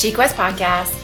SheQuest 0.00 0.32
Podcast 0.32 0.96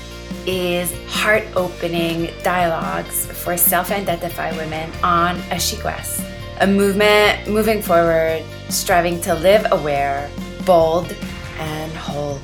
is 0.47 0.91
heart 1.07 1.45
opening 1.55 2.31
dialogues 2.43 3.27
for 3.27 3.55
self 3.59 3.91
identified 3.91 4.57
women 4.57 4.91
on 5.03 5.37
a 5.53 5.57
SheQuest, 5.57 6.25
a 6.63 6.67
movement 6.67 7.47
moving 7.47 7.83
forward, 7.83 8.43
striving 8.71 9.21
to 9.21 9.35
live 9.35 9.67
aware, 9.71 10.31
bold, 10.65 11.15
and 11.59 11.93
whole. 11.93 12.41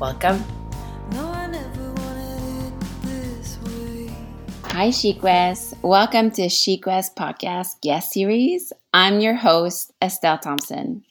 Welcome. 0.00 0.42
Hi, 4.64 4.88
SheQuest. 4.88 5.80
Welcome 5.82 6.32
to 6.32 6.46
SheQuest 6.46 7.14
Podcast 7.14 7.80
Guest 7.82 8.10
Series. 8.10 8.72
I'm 8.92 9.20
your 9.20 9.34
host, 9.34 9.92
Estelle 10.02 10.38
Thompson. 10.38 11.04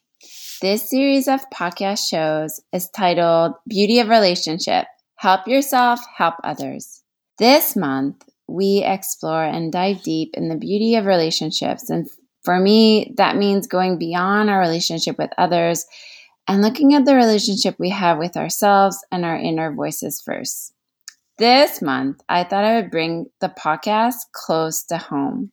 This 0.62 0.90
series 0.90 1.28
of 1.28 1.42
podcast 1.50 2.08
shows 2.08 2.62
is 2.72 2.90
titled 2.90 3.56
Beauty 3.68 4.00
of 4.00 4.08
Relationship 4.08 4.86
Help 5.18 5.50
Yourself, 5.50 6.00
Help 6.16 6.36
Others. 6.46 7.04
This 7.38 7.76
month, 7.76 8.24
we 8.48 8.82
explore 8.86 9.44
and 9.44 9.70
dive 9.70 10.02
deep 10.04 10.30
in 10.34 10.48
the 10.48 10.56
beauty 10.56 10.96
of 10.96 11.08
relationships. 11.08 11.90
And 11.90 12.08
for 12.46 12.58
me, 12.58 13.14
that 13.18 13.36
means 13.36 13.68
going 13.68 14.00
beyond 14.00 14.50
our 14.50 14.62
relationship 14.62 15.18
with 15.18 15.32
others 15.38 15.86
and 16.48 16.62
looking 16.62 16.94
at 16.94 17.04
the 17.04 17.16
relationship 17.16 17.76
we 17.78 17.90
have 17.90 18.18
with 18.18 18.38
ourselves 18.38 18.98
and 19.12 19.26
our 19.26 19.36
inner 19.36 19.74
voices 19.74 20.22
first. 20.22 20.74
This 21.38 21.82
month, 21.82 22.22
I 22.30 22.46
thought 22.46 22.64
I 22.64 22.76
would 22.76 22.92
bring 22.92 23.26
the 23.42 23.50
podcast 23.50 24.16
close 24.32 24.84
to 24.86 24.98
home. 24.98 25.52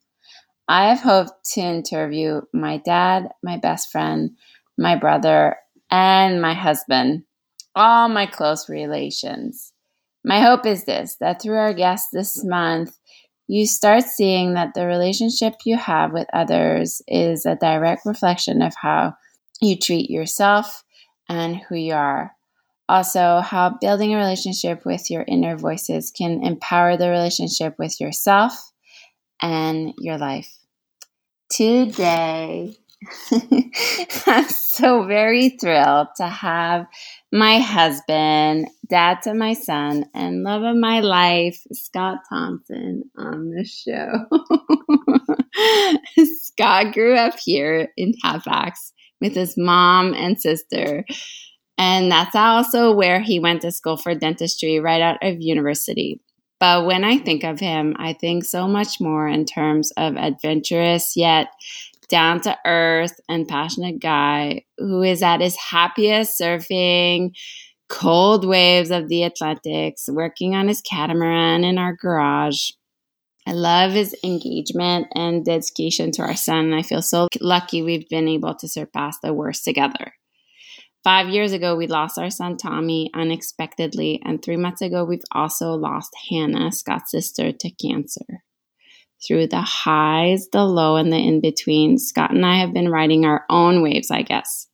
I 0.69 0.87
have 0.87 1.01
hoped 1.01 1.43
to 1.55 1.61
interview 1.61 2.41
my 2.53 2.77
dad, 2.77 3.27
my 3.43 3.57
best 3.57 3.91
friend, 3.91 4.37
my 4.77 4.95
brother, 4.95 5.55
and 5.89 6.41
my 6.41 6.53
husband, 6.53 7.23
all 7.75 8.09
my 8.09 8.25
close 8.25 8.67
relations. 8.69 9.71
My 10.23 10.39
hope 10.39 10.65
is 10.65 10.85
this 10.85 11.17
that 11.19 11.41
through 11.41 11.57
our 11.57 11.73
guests 11.73 12.09
this 12.11 12.43
month, 12.43 12.97
you 13.47 13.67
start 13.67 14.03
seeing 14.03 14.53
that 14.53 14.73
the 14.73 14.85
relationship 14.85 15.55
you 15.65 15.77
have 15.77 16.13
with 16.13 16.27
others 16.33 17.01
is 17.07 17.45
a 17.45 17.55
direct 17.55 18.05
reflection 18.05 18.61
of 18.61 18.73
how 18.75 19.15
you 19.61 19.77
treat 19.77 20.09
yourself 20.09 20.83
and 21.29 21.57
who 21.57 21.75
you 21.75 21.93
are. 21.93 22.31
Also, 22.89 23.39
how 23.41 23.77
building 23.81 24.13
a 24.13 24.17
relationship 24.17 24.85
with 24.85 25.09
your 25.09 25.23
inner 25.27 25.55
voices 25.57 26.11
can 26.11 26.43
empower 26.43 26.97
the 26.97 27.09
relationship 27.09 27.75
with 27.77 27.99
yourself 27.99 28.71
and 29.41 29.93
your 29.99 30.17
life. 30.17 30.57
Today, 31.49 32.77
I'm 34.27 34.47
so 34.49 35.05
very 35.05 35.49
thrilled 35.49 36.07
to 36.17 36.27
have 36.27 36.85
my 37.31 37.59
husband, 37.59 38.67
dad 38.87 39.21
to 39.23 39.33
my 39.33 39.53
son, 39.53 40.05
and 40.13 40.43
love 40.43 40.63
of 40.63 40.75
my 40.75 40.99
life, 40.99 41.61
Scott 41.71 42.19
Thompson, 42.29 43.03
on 43.17 43.49
the 43.49 43.65
show. 43.65 44.27
Scott 46.25 46.93
grew 46.93 47.15
up 47.15 47.35
here 47.43 47.89
in 47.97 48.13
Halifax 48.23 48.93
with 49.21 49.35
his 49.35 49.55
mom 49.57 50.13
and 50.13 50.39
sister. 50.39 51.05
And 51.77 52.11
that's 52.11 52.35
also 52.35 52.93
where 52.93 53.19
he 53.19 53.39
went 53.39 53.61
to 53.61 53.71
school 53.71 53.97
for 53.97 54.13
dentistry 54.13 54.79
right 54.79 55.01
out 55.01 55.17
of 55.21 55.41
university. 55.41 56.21
But 56.59 56.85
when 56.85 57.03
I 57.03 57.17
think 57.17 57.43
of 57.43 57.59
him, 57.59 57.95
I 57.97 58.13
think 58.13 58.45
so 58.45 58.67
much 58.67 59.01
more 59.01 59.27
in 59.27 59.45
terms 59.45 59.91
of 59.97 60.15
adventurous 60.15 61.13
yet 61.15 61.47
down 62.07 62.41
to 62.41 62.57
earth 62.65 63.19
and 63.29 63.47
passionate 63.47 63.99
guy 63.99 64.63
who 64.77 65.01
is 65.01 65.21
at 65.23 65.41
his 65.41 65.55
happiest 65.55 66.39
surfing 66.39 67.31
cold 67.89 68.45
waves 68.45 68.91
of 68.91 69.07
the 69.07 69.23
Atlantics, 69.23 70.09
working 70.09 70.55
on 70.55 70.67
his 70.67 70.81
catamaran 70.81 71.63
in 71.63 71.77
our 71.77 71.95
garage. 71.95 72.71
I 73.45 73.51
love 73.51 73.91
his 73.91 74.15
engagement 74.23 75.07
and 75.13 75.45
dedication 75.45 76.11
to 76.13 76.21
our 76.21 76.35
son. 76.35 76.73
I 76.73 76.81
feel 76.81 77.01
so 77.01 77.27
lucky 77.41 77.81
we've 77.81 78.07
been 78.09 78.27
able 78.27 78.55
to 78.55 78.67
surpass 78.67 79.17
the 79.21 79.33
worst 79.33 79.63
together. 79.63 80.13
Five 81.03 81.27
years 81.27 81.51
ago, 81.51 81.75
we 81.75 81.87
lost 81.87 82.17
our 82.17 82.29
son 82.29 82.55
Tommy 82.55 83.11
unexpectedly. 83.13 84.21
And 84.23 84.41
three 84.41 84.55
months 84.55 84.81
ago, 84.81 85.03
we've 85.03 85.19
also 85.31 85.73
lost 85.73 86.15
Hannah, 86.29 86.71
Scott's 86.71 87.11
sister, 87.11 87.51
to 87.51 87.69
cancer 87.71 88.43
through 89.25 89.47
the 89.47 89.61
highs, 89.61 90.47
the 90.49 90.65
low, 90.65 90.95
and 90.95 91.11
the 91.11 91.17
in 91.17 91.41
between, 91.41 91.97
Scott 91.97 92.31
and 92.31 92.45
I 92.45 92.59
have 92.59 92.73
been 92.73 92.89
riding 92.89 93.25
our 93.25 93.45
own 93.49 93.81
waves, 93.81 94.11
I 94.11 94.21
guess. 94.21 94.67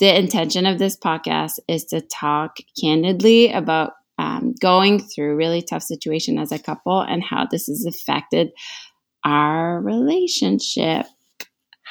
The 0.00 0.16
intention 0.18 0.66
of 0.66 0.78
this 0.78 0.96
podcast 0.96 1.58
is 1.68 1.84
to 1.86 2.00
talk 2.00 2.56
candidly 2.80 3.52
about 3.52 3.92
um, 4.18 4.54
going 4.60 5.00
through 5.00 5.36
really 5.36 5.62
tough 5.62 5.82
situation 5.82 6.38
as 6.38 6.52
a 6.52 6.58
couple 6.58 7.00
and 7.00 7.22
how 7.22 7.46
this 7.46 7.66
has 7.66 7.84
affected 7.84 8.52
our 9.24 9.80
relationship. 9.80 11.06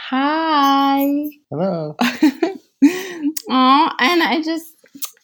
Hi. 0.10 1.30
Hello. 1.50 1.96
Oh, 3.50 3.90
and 4.00 4.24
I 4.24 4.42
just, 4.42 4.74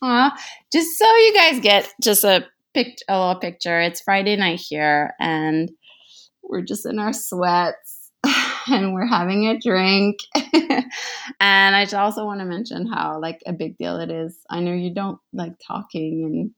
oh, 0.02 0.32
just 0.72 0.98
so 0.98 1.06
you 1.06 1.34
guys 1.34 1.60
get 1.60 1.92
just 2.02 2.24
a 2.24 2.46
pic, 2.74 2.98
a 3.08 3.18
little 3.18 3.40
picture. 3.40 3.80
It's 3.80 4.02
Friday 4.02 4.36
night 4.36 4.60
here, 4.60 5.14
and 5.20 5.70
we're 6.44 6.62
just 6.62 6.86
in 6.86 7.00
our 7.00 7.14
sweats 7.14 8.12
and 8.68 8.94
we're 8.94 9.06
having 9.06 9.48
a 9.48 9.60
drink. 9.60 10.20
and 10.36 11.76
I 11.76 11.86
also 11.94 12.26
want 12.26 12.40
to 12.40 12.46
mention 12.46 12.88
how 12.88 13.20
like 13.20 13.42
a 13.46 13.54
big 13.54 13.78
deal 13.78 13.98
it 14.00 14.12
is. 14.12 14.38
I 14.50 14.60
know 14.60 14.74
you 14.74 14.94
don't 14.94 15.20
like 15.34 15.54
talking 15.66 16.24
and 16.26 16.52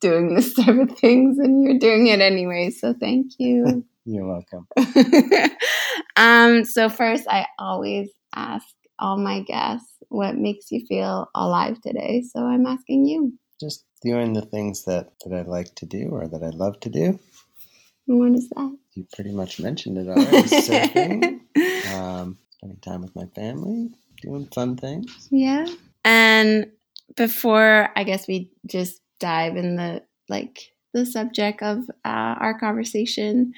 doing 0.00 0.34
this 0.34 0.54
type 0.54 0.76
of 0.76 0.98
things 0.98 1.38
and 1.38 1.62
you're 1.62 1.78
doing 1.78 2.06
it 2.08 2.20
anyway. 2.20 2.70
So 2.70 2.94
thank 2.94 3.32
you. 3.38 3.84
You're 4.04 4.26
welcome. 4.26 4.66
um 6.16 6.64
so 6.64 6.88
first 6.88 7.26
I 7.28 7.46
always 7.58 8.10
ask 8.34 8.66
all 8.98 9.16
my 9.16 9.40
guests 9.40 9.88
what 10.08 10.36
makes 10.36 10.70
you 10.70 10.84
feel 10.86 11.28
alive 11.34 11.80
today. 11.80 12.22
So 12.30 12.44
I'm 12.44 12.66
asking 12.66 13.06
you. 13.06 13.32
Just 13.60 13.84
doing 14.02 14.34
the 14.34 14.42
things 14.42 14.84
that 14.84 15.08
that 15.24 15.34
I 15.34 15.42
like 15.42 15.74
to 15.76 15.86
do 15.86 16.08
or 16.10 16.28
that 16.28 16.42
I 16.42 16.50
love 16.50 16.78
to 16.80 16.90
do. 16.90 17.18
What 18.06 18.32
is 18.32 18.48
that? 18.50 18.76
You 18.94 19.06
pretty 19.14 19.32
much 19.32 19.60
mentioned 19.60 19.98
it 19.98 20.08
already. 20.08 20.48
Surfing, 20.48 21.40
um, 21.94 22.38
spending 22.50 22.78
time 22.80 23.02
with 23.02 23.14
my 23.16 23.26
family, 23.34 23.90
doing 24.20 24.46
fun 24.46 24.76
things. 24.76 25.28
Yeah. 25.30 25.66
And 26.04 26.70
before 27.16 27.90
I 27.96 28.04
guess 28.04 28.28
we 28.28 28.50
just 28.66 29.00
dive 29.20 29.56
in 29.56 29.76
the 29.76 30.02
like 30.28 30.70
the 30.92 31.06
subject 31.06 31.62
of 31.62 31.88
uh, 32.04 32.36
our 32.38 32.58
conversation, 32.58 33.52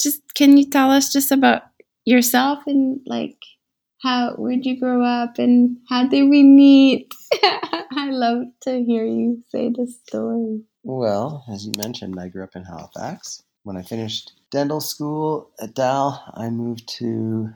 just 0.00 0.22
can 0.34 0.56
you 0.56 0.68
tell 0.70 0.90
us 0.90 1.12
just 1.12 1.32
about 1.32 1.62
yourself 2.04 2.60
and 2.66 3.00
like 3.06 3.36
how 4.02 4.34
where'd 4.36 4.64
you 4.64 4.78
grow 4.78 5.04
up 5.04 5.38
and 5.38 5.76
how 5.88 6.06
did 6.06 6.28
we 6.30 6.42
meet? 6.42 7.12
I 7.42 8.10
love 8.10 8.44
to 8.62 8.84
hear 8.84 9.04
you 9.04 9.42
say 9.50 9.70
the 9.70 9.92
story. 10.06 10.62
Well, 10.84 11.44
as 11.52 11.66
you 11.66 11.72
mentioned, 11.76 12.18
I 12.18 12.28
grew 12.28 12.44
up 12.44 12.54
in 12.54 12.64
Halifax. 12.64 13.42
When 13.62 13.76
I 13.76 13.82
finished 13.82 14.32
dental 14.50 14.80
school 14.80 15.50
at 15.60 15.74
Dal, 15.74 16.22
I 16.34 16.48
moved 16.50 16.88
to 16.98 17.50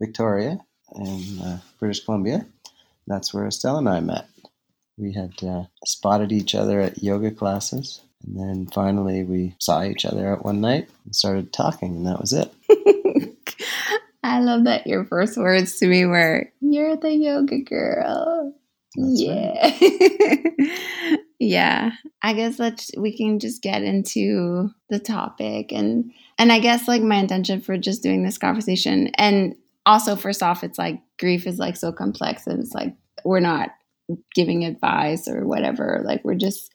Victoria 0.00 0.58
in 0.94 1.40
uh, 1.40 1.58
British 1.78 2.04
Columbia. 2.04 2.46
That's 3.06 3.32
where 3.32 3.46
Estelle 3.46 3.78
and 3.78 3.88
I 3.88 4.00
met. 4.00 4.26
We 4.96 5.12
had 5.12 5.34
uh, 5.42 5.64
spotted 5.84 6.32
each 6.32 6.54
other 6.54 6.80
at 6.80 7.02
yoga 7.02 7.30
classes, 7.30 8.00
and 8.24 8.38
then 8.38 8.66
finally 8.66 9.24
we 9.24 9.54
saw 9.58 9.82
each 9.82 10.04
other 10.04 10.32
out 10.32 10.44
one 10.44 10.60
night 10.60 10.88
and 11.04 11.14
started 11.14 11.52
talking, 11.52 11.96
and 11.96 12.06
that 12.06 12.20
was 12.20 12.32
it. 12.32 12.52
I 14.22 14.40
love 14.40 14.64
that 14.64 14.86
your 14.86 15.04
first 15.04 15.36
words 15.36 15.78
to 15.78 15.86
me 15.86 16.04
were, 16.06 16.50
You're 16.60 16.96
the 16.96 17.14
yoga 17.14 17.60
girl. 17.60 18.54
That's 18.96 19.22
yeah. 19.22 21.16
yeah. 21.38 21.92
I 22.22 22.32
guess 22.32 22.58
let's 22.58 22.90
we 22.96 23.16
can 23.16 23.38
just 23.38 23.62
get 23.62 23.82
into 23.82 24.70
the 24.88 24.98
topic 24.98 25.72
and 25.72 26.12
and 26.38 26.52
I 26.52 26.58
guess 26.58 26.88
like 26.88 27.02
my 27.02 27.16
intention 27.16 27.60
for 27.60 27.76
just 27.76 28.02
doing 28.02 28.22
this 28.22 28.38
conversation 28.38 29.08
and 29.16 29.54
also 29.84 30.16
first 30.16 30.42
off 30.42 30.64
it's 30.64 30.78
like 30.78 31.00
grief 31.18 31.46
is 31.46 31.58
like 31.58 31.76
so 31.76 31.92
complex 31.92 32.46
and 32.46 32.60
it's 32.60 32.72
like 32.72 32.94
we're 33.24 33.40
not 33.40 33.70
giving 34.34 34.64
advice 34.64 35.28
or 35.28 35.46
whatever 35.46 36.02
like 36.04 36.24
we're 36.24 36.34
just 36.34 36.72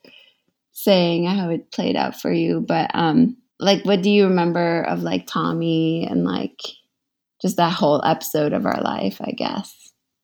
saying 0.74 1.26
how 1.26 1.50
it 1.50 1.72
played 1.72 1.96
out 1.96 2.20
for 2.20 2.32
you 2.32 2.62
but 2.62 2.90
um 2.94 3.36
like 3.60 3.84
what 3.84 4.02
do 4.02 4.10
you 4.10 4.26
remember 4.26 4.84
of 4.84 5.02
like 5.02 5.28
Tommy 5.28 6.08
and 6.10 6.24
like 6.24 6.60
just 7.42 7.58
that 7.58 7.74
whole 7.74 8.04
episode 8.06 8.54
of 8.54 8.66
our 8.66 8.82
life 8.82 9.20
I 9.22 9.32
guess 9.32 9.76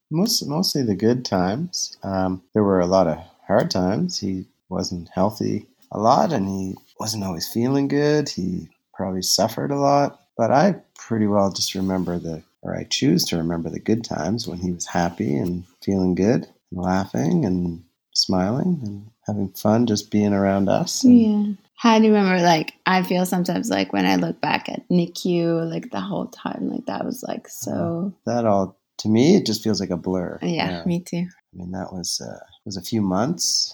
Most, 0.09 0.47
mostly 0.47 0.83
the 0.83 0.95
good 0.95 1.25
times. 1.25 1.97
Um, 2.01 2.41
there 2.53 2.63
were 2.63 2.79
a 2.79 2.85
lot 2.85 3.07
of 3.07 3.17
hard 3.47 3.71
times. 3.71 4.19
He 4.19 4.45
wasn't 4.69 5.09
healthy 5.09 5.65
a 5.91 5.99
lot 5.99 6.33
and 6.33 6.47
he 6.47 6.75
wasn't 6.99 7.23
always 7.23 7.47
feeling 7.47 7.87
good. 7.87 8.29
He 8.29 8.69
probably 8.93 9.21
suffered 9.21 9.71
a 9.71 9.79
lot. 9.79 10.19
But 10.37 10.51
I 10.51 10.75
pretty 10.95 11.27
well 11.27 11.51
just 11.51 11.73
remember 11.73 12.19
the, 12.19 12.43
or 12.61 12.75
I 12.75 12.83
choose 12.83 13.23
to 13.25 13.37
remember 13.37 13.69
the 13.69 13.79
good 13.79 14.03
times 14.03 14.47
when 14.47 14.59
he 14.59 14.71
was 14.71 14.85
happy 14.85 15.35
and 15.35 15.63
feeling 15.81 16.15
good 16.15 16.47
and 16.71 16.81
laughing 16.81 17.45
and 17.45 17.83
smiling 18.13 18.79
and 18.83 19.09
having 19.25 19.49
fun, 19.49 19.87
just 19.87 20.11
being 20.11 20.33
around 20.33 20.69
us. 20.69 21.03
yeah. 21.03 21.53
How 21.75 21.99
do 21.99 22.05
you 22.05 22.13
remember? 22.13 22.41
Like, 22.41 22.73
I 22.87 23.03
feel 23.03 23.23
sometimes 23.27 23.69
like 23.69 23.93
when 23.93 24.07
I 24.07 24.15
look 24.15 24.41
back 24.41 24.67
at 24.67 24.89
NICU, 24.89 25.69
like 25.71 25.91
the 25.91 26.01
whole 26.01 26.25
time, 26.25 26.71
like 26.71 26.87
that 26.87 27.05
was 27.05 27.23
like 27.27 27.47
so. 27.47 28.11
That 28.25 28.45
all 28.45 28.79
to 28.99 29.09
me, 29.09 29.35
it 29.35 29.45
just 29.45 29.63
feels 29.63 29.79
like 29.79 29.91
a 29.91 29.97
blur. 29.97 30.39
Yeah, 30.41 30.83
me 30.85 31.01
too. 31.01 31.27
I 31.27 31.55
mean, 31.57 31.71
that 31.73 31.93
was 31.93 32.19
uh, 32.19 32.43
was 32.67 32.77
a 32.77 32.81
few 32.81 33.01
months, 33.01 33.73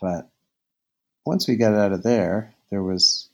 but 0.00 0.28
once 1.26 1.48
we 1.48 1.56
got 1.56 1.74
out 1.74 1.92
of 1.92 2.04
there, 2.04 2.54
there 2.70 2.84
was 2.84 3.28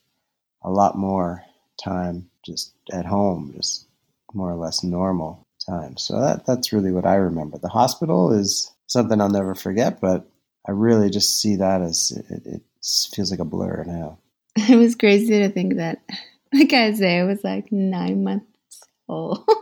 a 0.63 0.71
lot 0.71 0.97
more 0.97 1.45
time 1.83 2.31
just 2.43 2.73
at 2.91 3.05
home, 3.05 3.53
just 3.55 3.87
more 4.33 4.51
or 4.51 4.57
less 4.57 4.83
normal 4.83 5.47
time. 5.65 5.99
So 5.99 6.19
that 6.21 6.47
that's 6.47 6.73
really 6.73 6.91
what 6.91 7.05
I 7.05 7.17
remember. 7.17 7.59
The 7.59 7.69
hospital 7.69 8.33
is 8.33 8.73
something 8.87 9.21
I'll 9.21 9.29
never 9.29 9.55
forget, 9.55 10.01
but 10.01 10.27
I 10.67 10.71
really 10.71 11.11
just 11.11 11.39
see 11.39 11.57
that 11.57 11.83
as 11.83 12.11
it, 12.31 12.47
it 12.47 12.63
feels 13.15 13.31
like 13.31 13.41
a 13.41 13.45
blur 13.45 13.85
now. 13.87 14.19
It 14.57 14.77
was 14.77 14.95
crazy 14.95 15.41
to 15.41 15.51
think 15.51 15.77
that, 15.77 16.01
like 16.53 16.73
I 16.73 16.93
say, 16.95 17.19
I 17.19 17.25
was 17.25 17.45
like 17.45 17.71
nine 17.71 18.25
months 18.25 18.47
old. 19.09 19.47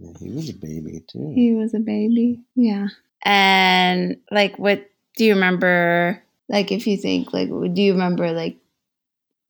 Yeah, 0.00 0.12
he 0.20 0.30
was 0.30 0.48
a 0.48 0.54
baby 0.54 1.02
too. 1.08 1.32
he 1.34 1.54
was 1.54 1.74
a 1.74 1.80
baby. 1.80 2.38
Yeah. 2.54 2.86
And 3.22 4.18
like, 4.30 4.58
what 4.58 4.88
do 5.16 5.24
you 5.24 5.34
remember? 5.34 6.22
Like, 6.48 6.72
if 6.72 6.86
you 6.86 6.96
think, 6.96 7.32
like, 7.32 7.48
do 7.48 7.82
you 7.82 7.92
remember, 7.92 8.32
like, 8.32 8.56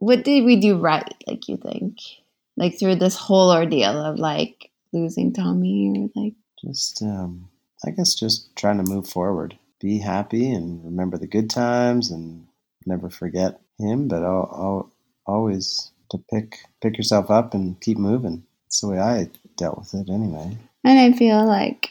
what 0.01 0.25
did 0.25 0.45
we 0.45 0.57
do 0.57 0.79
right? 0.79 1.15
Like, 1.27 1.49
you 1.49 1.57
think, 1.57 1.99
like, 2.57 2.79
through 2.79 2.97
this 2.97 3.17
whole 3.17 3.53
ordeal 3.53 4.05
of 4.05 4.19
like 4.19 4.71
losing 4.93 5.33
Tommy, 5.33 6.11
or 6.15 6.21
like, 6.21 6.35
Just, 6.65 7.03
um, 7.03 7.51
I 7.87 7.91
guess, 7.91 8.15
just 8.15 8.55
trying 8.57 8.79
to 8.79 8.91
move 8.91 9.09
forward, 9.09 9.57
be 9.81 9.99
happy, 9.99 10.51
and 10.51 10.85
remember 10.85 11.19
the 11.19 11.29
good 11.29 11.51
times, 11.51 12.11
and 12.11 12.47
never 12.87 13.11
forget 13.11 13.61
him. 13.79 14.09
But 14.09 14.25
I'll, 14.25 14.49
I'll 14.53 14.93
always 15.27 15.93
to 16.11 16.19
pick 16.33 16.57
pick 16.81 16.97
yourself 16.97 17.31
up 17.31 17.55
and 17.55 17.81
keep 17.81 17.99
moving. 17.99 18.45
That's 18.65 18.81
the 18.81 18.89
way 18.89 18.99
I 18.99 19.29
dealt 19.57 19.79
with 19.79 19.95
it, 19.95 20.11
anyway. 20.11 20.57
and 20.85 20.99
I 20.99 21.17
feel 21.17 21.45
like, 21.47 21.91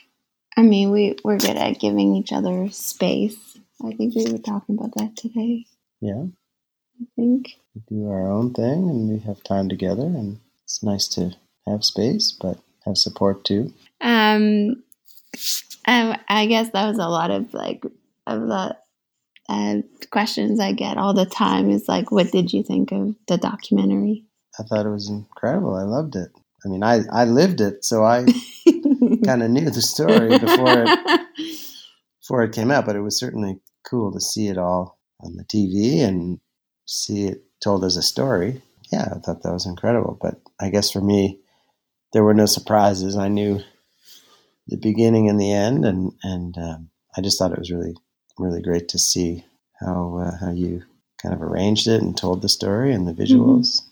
I 0.57 0.63
mean, 0.63 0.89
we 0.89 1.15
we're 1.23 1.37
good 1.37 1.55
at 1.55 1.79
giving 1.79 2.15
each 2.15 2.33
other 2.33 2.69
space. 2.71 3.37
I 3.85 3.93
think 3.93 4.15
we 4.15 4.31
were 4.31 4.39
talking 4.39 4.75
about 4.75 4.95
that 4.95 5.15
today. 5.15 5.67
Yeah, 6.01 6.23
I 6.99 7.05
think. 7.15 7.57
we 7.75 7.81
do 7.87 8.09
our 8.09 8.31
own 8.31 8.55
thing, 8.55 8.89
and 8.89 9.07
we 9.07 9.19
have 9.19 9.43
time 9.43 9.69
together, 9.69 10.03
and 10.03 10.39
it's 10.63 10.81
nice 10.81 11.07
to 11.09 11.35
have 11.67 11.85
space, 11.85 12.31
but 12.31 12.57
have 12.85 12.97
support 12.97 13.43
too. 13.45 13.71
Um, 14.01 14.83
um, 15.87 16.17
I 16.27 16.47
guess 16.47 16.71
that 16.71 16.87
was 16.87 16.97
a 16.97 17.07
lot 17.07 17.29
of 17.29 17.53
like 17.53 17.85
of 18.25 18.47
the 18.47 18.77
uh, 19.49 19.75
questions 20.09 20.59
I 20.59 20.71
get 20.71 20.97
all 20.97 21.13
the 21.13 21.27
time. 21.27 21.69
Is 21.69 21.87
like, 21.87 22.11
what 22.11 22.31
did 22.31 22.51
you 22.51 22.63
think 22.63 22.91
of 22.91 23.15
the 23.27 23.37
documentary? 23.37 24.25
I 24.59 24.63
thought 24.63 24.87
it 24.87 24.89
was 24.89 25.07
incredible. 25.07 25.75
I 25.75 25.83
loved 25.83 26.15
it. 26.15 26.31
I 26.67 26.69
mean, 26.69 26.83
I 26.83 27.03
I 27.11 27.23
lived 27.23 27.61
it, 27.61 27.85
so 27.85 28.03
I 28.03 28.25
kind 29.25 29.41
of 29.41 29.49
knew 29.49 29.69
the 29.69 29.81
story 29.81 30.37
before 30.37 30.83
it 30.85 31.27
before 32.19 32.43
it 32.43 32.53
came 32.53 32.71
out, 32.71 32.85
but 32.85 32.97
it 32.97 33.01
was 33.01 33.17
certainly 33.17 33.61
cool 33.89 34.11
to 34.11 34.19
see 34.19 34.49
it 34.49 34.57
all 34.57 34.99
on 35.21 35.37
the 35.37 35.45
TV 35.45 36.01
and 36.03 36.41
see 36.85 37.27
it 37.27 37.45
told 37.63 37.85
as 37.85 37.95
a 37.95 38.01
story. 38.01 38.61
Yeah, 38.91 39.07
I 39.15 39.19
thought 39.19 39.43
that 39.43 39.53
was 39.53 39.65
incredible. 39.65 40.17
But 40.21 40.41
I 40.59 40.69
guess 40.69 40.91
for 40.91 40.99
me, 40.99 41.39
there 42.11 42.23
were 42.23 42.33
no 42.33 42.45
surprises. 42.45 43.15
I 43.15 43.29
knew 43.29 43.61
the 44.67 44.77
beginning 44.77 45.29
and 45.29 45.39
the 45.39 45.53
end, 45.53 45.85
and 45.85 46.11
and 46.21 46.57
um, 46.57 46.89
I 47.15 47.21
just 47.21 47.39
thought 47.39 47.53
it 47.53 47.59
was 47.59 47.71
really 47.71 47.95
really 48.37 48.61
great 48.61 48.89
to 48.89 48.99
see 48.99 49.45
how 49.79 50.17
uh, 50.17 50.37
how 50.37 50.51
you 50.51 50.83
kind 51.21 51.33
of 51.33 51.41
arranged 51.41 51.87
it 51.87 52.01
and 52.01 52.17
told 52.17 52.41
the 52.41 52.49
story 52.49 52.91
and 52.91 53.07
the 53.07 53.13
visuals. 53.13 53.83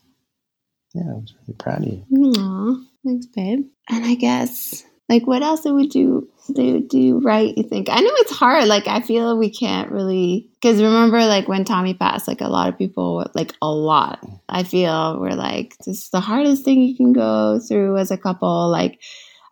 Yeah, 0.96 1.12
I 1.12 1.14
was 1.16 1.34
really 1.42 1.58
proud 1.58 1.82
of 1.82 1.88
you. 1.88 2.34
Aw, 2.38 2.76
thanks, 3.04 3.26
babe. 3.26 3.66
And 3.90 4.06
I 4.06 4.16
guess, 4.16 4.86
like, 5.10 5.28
what 5.28 5.44
else 5.44 5.66
would 5.66 5.94
you 5.94 6.30
do, 6.54 6.80
do 6.80 7.20
right, 7.20 7.56
you 7.58 7.64
think? 7.64 7.90
I 7.90 8.00
know 8.00 8.12
it's 8.14 8.32
hard. 8.32 8.66
Like, 8.70 8.88
I 8.88 9.02
feel 9.02 9.38
we 9.38 9.50
can't 9.50 9.92
really, 9.92 10.50
because 10.54 10.82
remember, 10.82 11.26
like, 11.26 11.50
when 11.50 11.66
Tommy 11.66 11.96
passed, 11.96 12.30
like, 12.30 12.40
a 12.40 12.48
lot 12.48 12.70
of 12.70 12.78
people, 12.78 13.30
like, 13.36 13.54
a 13.62 13.70
lot, 13.70 14.26
I 14.48 14.64
feel 14.64 15.20
were 15.20 15.36
like, 15.36 15.76
this 15.80 16.04
is 16.04 16.10
the 16.12 16.22
hardest 16.22 16.64
thing 16.64 16.82
you 16.82 16.96
can 16.96 17.12
go 17.12 17.60
through 17.60 17.98
as 17.98 18.10
a 18.10 18.18
couple. 18.18 18.72
Like, 18.72 19.02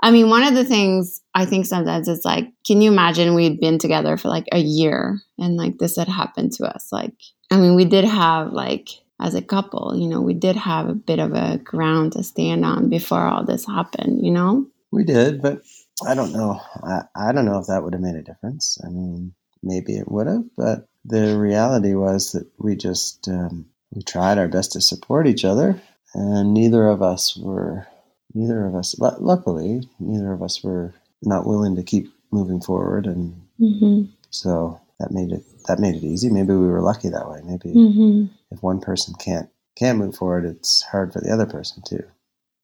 I 0.01 0.11
mean, 0.11 0.29
one 0.29 0.43
of 0.43 0.53
the 0.53 0.65
things 0.65 1.21
I 1.35 1.45
think 1.45 1.65
sometimes 1.65 2.07
it's 2.07 2.23
like, 2.23 2.53
can 2.65 2.81
you 2.81 2.89
imagine 2.89 3.35
we'd 3.35 3.59
been 3.59 3.79
together 3.79 4.15
for 4.15 4.29
like 4.29 4.45
a 4.53 4.59
year 4.59 5.19
and 5.37 5.57
like 5.57 5.77
this 5.77 5.97
had 5.97 6.07
happened 6.07 6.53
to 6.53 6.65
us? 6.65 6.87
Like, 6.91 7.13
I 7.51 7.57
mean, 7.57 7.75
we 7.75 7.85
did 7.85 8.05
have 8.05 8.53
like, 8.53 8.89
as 9.23 9.35
a 9.35 9.41
couple, 9.41 9.95
you 9.95 10.07
know, 10.07 10.21
we 10.21 10.33
did 10.33 10.55
have 10.57 10.89
a 10.89 10.93
bit 10.93 11.19
of 11.19 11.33
a 11.33 11.57
ground 11.57 12.11
to 12.13 12.23
stand 12.23 12.65
on 12.65 12.89
before 12.89 13.25
all 13.25 13.45
this 13.45 13.65
happened, 13.65 14.25
you 14.25 14.31
know? 14.31 14.67
We 14.91 15.03
did, 15.05 15.41
but 15.41 15.61
I 16.07 16.13
don't 16.13 16.33
know. 16.33 16.59
I, 16.83 17.03
I 17.15 17.31
don't 17.31 17.45
know 17.45 17.57
if 17.59 17.67
that 17.67 17.83
would 17.83 17.93
have 17.93 18.01
made 18.01 18.15
a 18.15 18.21
difference. 18.21 18.77
I 18.85 18.89
mean, 18.89 19.33
maybe 19.63 19.93
it 19.97 20.11
would 20.11 20.27
have, 20.27 20.43
but 20.57 20.87
the 21.05 21.37
reality 21.37 21.93
was 21.95 22.33
that 22.33 22.47
we 22.59 22.75
just 22.75 23.27
um, 23.29 23.65
we 23.95 24.01
tried 24.03 24.37
our 24.37 24.47
best 24.49 24.73
to 24.73 24.81
support 24.81 25.27
each 25.27 25.45
other, 25.45 25.81
and 26.13 26.53
neither 26.53 26.87
of 26.87 27.01
us 27.01 27.37
were 27.37 27.87
neither 28.33 28.65
of 28.65 28.75
us. 28.75 28.95
lu- 28.99 29.17
Luckily, 29.19 29.87
neither 29.99 30.31
of 30.33 30.41
us 30.41 30.63
were 30.63 30.93
not 31.21 31.45
willing 31.47 31.75
to 31.77 31.83
keep 31.83 32.13
moving 32.31 32.61
forward, 32.61 33.05
and 33.07 33.39
Mm-hmm. 33.59 34.11
so 34.31 34.81
that 34.99 35.11
made 35.11 35.31
it 35.31 35.43
that 35.67 35.79
made 35.79 35.95
it 35.95 36.03
easy. 36.03 36.29
Maybe 36.29 36.53
we 36.53 36.67
were 36.67 36.81
lucky 36.81 37.09
that 37.09 37.29
way. 37.29 37.39
Maybe 37.45 37.69
Mm-hmm. 37.73 38.25
If 38.53 38.63
one 38.63 38.79
person 38.79 39.13
can't 39.19 39.49
can't 39.75 39.97
move 39.97 40.15
forward, 40.15 40.45
it's 40.45 40.83
hard 40.83 41.11
for 41.11 41.19
the 41.19 41.31
other 41.31 41.47
person 41.47 41.81
too. 41.85 42.03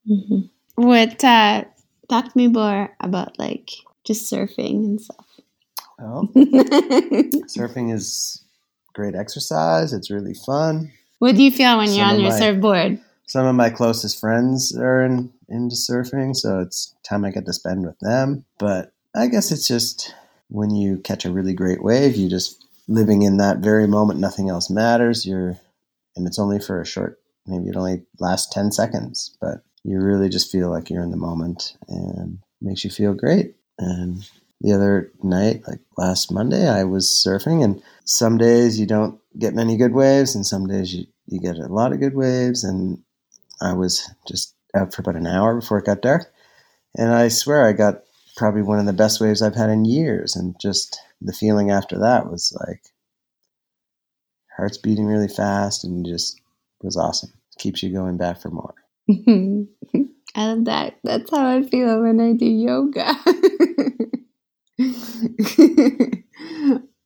Mm-hmm. 0.07 0.41
What, 0.75 1.23
uh, 1.23 1.65
talk 2.07 2.25
to 2.25 2.37
me 2.37 2.47
more 2.47 2.95
about 2.99 3.39
like 3.39 3.71
just 4.05 4.31
surfing 4.31 4.85
and 4.85 5.01
stuff. 5.01 5.25
Well, 5.97 6.29
surfing 6.35 7.93
is 7.93 8.43
great 8.93 9.15
exercise. 9.15 9.91
It's 9.91 10.11
really 10.11 10.33
fun. 10.33 10.91
what 11.17 11.35
do 11.35 11.43
you 11.43 11.51
feel 11.51 11.77
when 11.77 11.91
you're 11.91 12.05
on 12.05 12.19
your 12.19 12.29
my- 12.29 12.39
surfboard? 12.39 13.01
some 13.29 13.45
of 13.45 13.55
my 13.55 13.69
closest 13.69 14.19
friends 14.19 14.75
are 14.75 15.03
in, 15.03 15.31
into 15.47 15.75
surfing, 15.75 16.35
so 16.35 16.61
it's 16.61 16.95
time 17.03 17.23
I 17.23 17.29
get 17.29 17.45
to 17.45 17.53
spend 17.53 17.85
with 17.85 17.99
them. 17.99 18.43
But 18.57 18.91
I 19.15 19.27
guess 19.27 19.51
it's 19.51 19.67
just 19.67 20.15
when 20.47 20.71
you 20.71 20.97
catch 20.97 21.25
a 21.25 21.31
really 21.31 21.53
great 21.53 21.83
wave, 21.83 22.15
you 22.15 22.27
just 22.27 22.65
living 22.87 23.21
in 23.21 23.37
that 23.37 23.59
very 23.59 23.85
moment. 23.85 24.19
Nothing 24.19 24.49
else 24.49 24.71
matters. 24.71 25.27
You're, 25.27 25.59
and 26.15 26.27
it's 26.27 26.39
only 26.39 26.59
for 26.59 26.81
a 26.81 26.85
short. 26.85 27.19
Maybe 27.45 27.69
it 27.69 27.75
only 27.75 28.03
lasts 28.19 28.53
ten 28.53 28.71
seconds, 28.71 29.35
but 29.41 29.63
you 29.83 29.99
really 29.99 30.29
just 30.29 30.51
feel 30.51 30.69
like 30.69 30.89
you're 30.89 31.03
in 31.03 31.11
the 31.11 31.17
moment, 31.17 31.77
and 31.87 32.39
makes 32.61 32.83
you 32.83 32.89
feel 32.89 33.13
great. 33.13 33.55
And 33.77 34.27
the 34.61 34.73
other 34.73 35.11
night, 35.23 35.61
like 35.67 35.79
last 35.97 36.31
Monday, 36.31 36.67
I 36.67 36.83
was 36.83 37.07
surfing, 37.07 37.63
and 37.63 37.81
some 38.05 38.37
days 38.37 38.79
you 38.79 38.85
don't 38.85 39.19
get 39.37 39.53
many 39.55 39.77
good 39.77 39.93
waves, 39.93 40.35
and 40.35 40.45
some 40.45 40.67
days 40.67 40.93
you, 40.93 41.05
you 41.27 41.39
get 41.39 41.57
a 41.57 41.67
lot 41.67 41.93
of 41.93 41.99
good 41.99 42.15
waves. 42.15 42.63
And 42.63 43.01
I 43.61 43.73
was 43.73 44.09
just 44.27 44.55
out 44.75 44.93
for 44.93 45.01
about 45.01 45.15
an 45.15 45.27
hour 45.27 45.55
before 45.55 45.79
it 45.79 45.85
got 45.85 46.01
dark. 46.01 46.31
And 46.97 47.13
I 47.13 47.29
swear 47.29 47.65
I 47.65 47.73
got 47.73 48.01
probably 48.35 48.61
one 48.61 48.79
of 48.79 48.85
the 48.85 48.93
best 48.93 49.21
waves 49.21 49.41
I've 49.41 49.55
had 49.55 49.69
in 49.69 49.85
years. 49.85 50.35
And 50.35 50.55
just 50.59 50.99
the 51.21 51.33
feeling 51.33 51.71
after 51.71 51.99
that 51.99 52.29
was 52.29 52.55
like 52.65 52.81
heart's 54.59 54.77
beating 54.77 55.05
really 55.05 55.27
fast 55.27 55.83
and 55.83 56.05
just 56.05 56.39
was 56.81 56.97
awesome. 56.97 57.31
Keeps 57.57 57.83
you 57.83 57.91
going 57.91 58.17
back 58.17 58.41
for 58.41 58.49
more. 58.49 58.75
I 60.35 60.45
love 60.45 60.65
that. 60.65 60.97
That's 61.03 61.31
how 61.31 61.47
I 61.47 61.63
feel 61.63 62.01
when 62.01 62.19
I 62.19 62.33
do 62.33 62.45
yoga. 62.45 63.15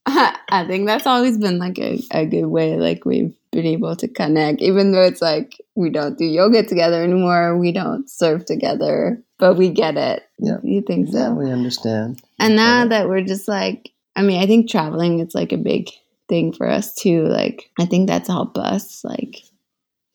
I 0.53 0.65
think 0.67 0.85
that's 0.85 1.07
always 1.07 1.37
been 1.37 1.57
like 1.57 1.79
a, 1.79 1.99
a 2.11 2.25
good 2.25 2.45
way, 2.45 2.75
like 2.75 3.05
we've 3.05 3.33
been 3.51 3.65
able 3.65 3.95
to 3.95 4.07
connect, 4.07 4.61
even 4.61 4.91
though 4.91 5.01
it's 5.01 5.21
like 5.21 5.57
we 5.75 5.89
don't 5.89 6.17
do 6.17 6.25
yoga 6.25 6.63
together 6.63 7.03
anymore, 7.03 7.57
we 7.57 7.71
don't 7.71 8.09
surf 8.09 8.45
together, 8.45 9.21
but 9.39 9.55
we 9.55 9.69
get 9.69 9.97
it. 9.97 10.23
Yeah. 10.39 10.57
You 10.61 10.81
think 10.81 11.09
so? 11.09 11.17
Yeah, 11.17 11.33
we 11.33 11.51
understand. 11.51 12.21
And 12.39 12.55
now 12.55 12.87
that 12.87 13.07
we're 13.07 13.23
just 13.23 13.47
like, 13.47 13.91
I 14.15 14.21
mean, 14.21 14.41
I 14.41 14.45
think 14.45 14.69
traveling 14.69 15.19
it's 15.19 15.33
like 15.33 15.53
a 15.53 15.57
big 15.57 15.89
thing 16.33 16.51
for 16.51 16.67
us 16.67 16.95
too. 16.95 17.25
Like, 17.25 17.69
I 17.79 17.85
think 17.85 18.07
that's 18.07 18.27
helped 18.27 18.57
us. 18.57 19.03
Like, 19.03 19.37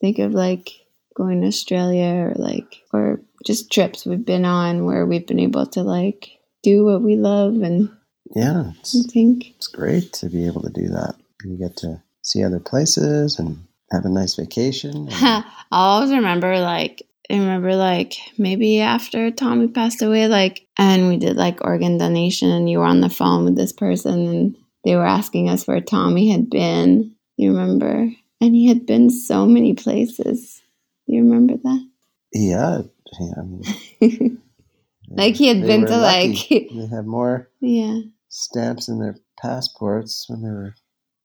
think 0.00 0.18
of 0.18 0.32
like 0.32 0.72
going 1.14 1.42
to 1.42 1.46
Australia 1.46 2.26
or 2.26 2.32
like, 2.34 2.82
or 2.92 3.20
just 3.46 3.70
trips 3.70 4.04
we've 4.04 4.26
been 4.26 4.44
on 4.44 4.84
where 4.84 5.06
we've 5.06 5.28
been 5.28 5.38
able 5.38 5.66
to 5.66 5.82
like 5.82 6.28
do 6.64 6.84
what 6.84 7.02
we 7.02 7.14
love. 7.14 7.62
And 7.62 7.90
yeah, 8.34 8.64
I 8.66 8.74
it's, 8.80 9.12
think, 9.12 9.54
it's 9.54 9.68
great 9.68 10.12
to 10.14 10.28
be 10.28 10.44
able 10.46 10.62
to 10.62 10.70
do 10.70 10.88
that. 10.88 11.14
You 11.44 11.56
get 11.56 11.76
to 11.78 12.02
see 12.22 12.42
other 12.42 12.58
places 12.58 13.38
and 13.38 13.64
have 13.92 14.04
a 14.04 14.08
nice 14.10 14.34
vacation. 14.34 15.06
I 15.12 15.44
always 15.70 16.10
remember 16.10 16.58
like, 16.58 17.04
I 17.30 17.34
remember 17.34 17.76
like 17.76 18.16
maybe 18.38 18.80
after 18.80 19.30
Tommy 19.30 19.68
passed 19.68 20.02
away, 20.02 20.26
like, 20.26 20.66
and 20.78 21.06
we 21.06 21.16
did 21.16 21.36
like 21.36 21.64
organ 21.64 21.96
donation 21.96 22.50
and 22.50 22.68
you 22.68 22.80
were 22.80 22.86
on 22.86 23.02
the 23.02 23.08
phone 23.08 23.44
with 23.44 23.54
this 23.54 23.72
person 23.72 24.26
and 24.26 24.56
they 24.84 24.96
were 24.96 25.06
asking 25.06 25.48
us 25.48 25.66
where 25.66 25.80
Tommy 25.80 26.30
had 26.30 26.50
been. 26.50 27.14
You 27.36 27.50
remember? 27.50 28.10
And 28.40 28.54
he 28.54 28.68
had 28.68 28.86
been 28.86 29.10
so 29.10 29.46
many 29.46 29.74
places. 29.74 30.62
You 31.06 31.22
remember 31.22 31.56
that? 31.56 31.88
Yeah, 32.32 32.82
yeah 33.18 33.32
I 33.36 33.42
mean, 33.42 34.42
like 35.08 35.34
he 35.34 35.48
had 35.48 35.62
been 35.62 35.86
to 35.86 35.96
lucky. 35.96 36.28
like 36.30 36.68
they 36.70 36.86
had 36.94 37.06
more 37.06 37.48
yeah. 37.60 38.00
stamps 38.28 38.88
in 38.88 39.00
their 39.00 39.16
passports 39.40 40.26
when 40.28 40.42
they 40.42 40.50
were 40.50 40.74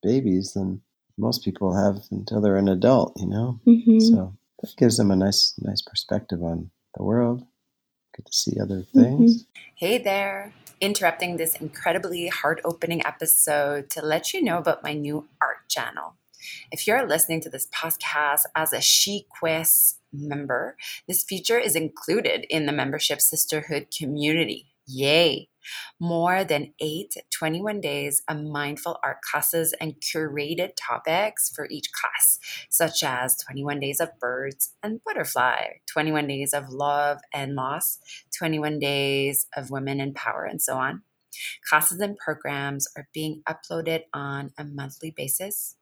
babies 0.01 0.53
than 0.53 0.81
most 1.17 1.43
people 1.43 1.75
have 1.75 2.03
until 2.11 2.41
they're 2.41 2.57
an 2.57 2.69
adult. 2.69 3.13
You 3.17 3.27
know, 3.27 3.59
hmm 3.65 3.99
so 3.99 4.35
that 4.61 4.75
gives 4.77 4.97
them 4.97 5.11
a 5.11 5.15
nice, 5.15 5.53
nice 5.59 5.81
perspective 5.81 6.41
on 6.41 6.71
the 6.95 7.03
world. 7.03 7.45
Get 8.15 8.25
to 8.25 8.33
see 8.33 8.59
other 8.59 8.79
mm-hmm. 8.81 9.01
things. 9.01 9.45
Hey 9.75 9.97
there! 9.97 10.53
Interrupting 10.79 11.37
this 11.37 11.55
incredibly 11.55 12.27
heart 12.27 12.61
opening 12.63 13.05
episode 13.05 13.89
to 13.91 14.01
let 14.01 14.33
you 14.33 14.41
know 14.41 14.57
about 14.57 14.83
my 14.83 14.93
new 14.93 15.27
art 15.41 15.67
channel. 15.67 16.15
If 16.71 16.85
you're 16.85 17.07
listening 17.07 17.41
to 17.41 17.49
this 17.49 17.67
podcast 17.67 18.41
as 18.55 18.73
a 18.73 18.77
SheQuest 18.77 19.95
member, 20.11 20.75
this 21.07 21.23
feature 21.23 21.57
is 21.57 21.75
included 21.75 22.45
in 22.49 22.65
the 22.65 22.71
membership 22.71 23.21
sisterhood 23.21 23.87
community. 23.97 24.73
Yay! 24.85 25.49
More 25.99 26.43
than 26.43 26.73
eight 26.79 27.15
21 27.31 27.81
days 27.81 28.21
of 28.27 28.41
mindful 28.41 28.99
art 29.03 29.17
classes 29.21 29.73
and 29.79 29.95
curated 29.99 30.71
topics 30.77 31.51
for 31.53 31.67
each 31.69 31.91
class, 31.91 32.39
such 32.69 33.03
as 33.03 33.37
21 33.37 33.79
days 33.79 33.99
of 33.99 34.17
birds 34.19 34.73
and 34.81 35.01
butterfly, 35.03 35.65
21 35.91 36.27
days 36.27 36.53
of 36.53 36.69
love 36.69 37.19
and 37.33 37.55
loss, 37.55 37.99
21 38.37 38.79
days 38.79 39.47
of 39.55 39.71
women 39.71 39.99
in 39.99 40.13
power, 40.13 40.45
and 40.45 40.61
so 40.61 40.75
on. 40.75 41.03
Classes 41.67 41.99
and 41.99 42.17
programs 42.17 42.87
are 42.95 43.07
being 43.13 43.41
uploaded 43.47 44.01
on 44.13 44.51
a 44.57 44.63
monthly 44.63 45.11
basis. 45.11 45.75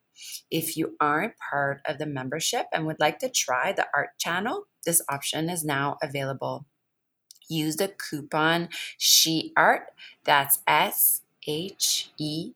If 0.50 0.78
you 0.78 0.96
aren't 1.00 1.34
part 1.38 1.82
of 1.86 1.98
the 1.98 2.06
membership 2.06 2.68
and 2.72 2.86
would 2.86 3.00
like 3.00 3.20
to 3.20 3.30
try 3.30 3.72
the 3.72 3.88
art 3.96 4.12
channel, 4.20 4.68
this 4.86 5.02
option 5.10 5.50
is 5.50 5.64
now 5.64 5.98
available. 6.02 6.66
Use 7.52 7.76
the 7.78 7.90
coupon 7.90 8.70
SHEART, 8.98 9.88
that's 10.24 10.60
S 10.68 11.22
H 11.48 12.12
E 12.18 12.54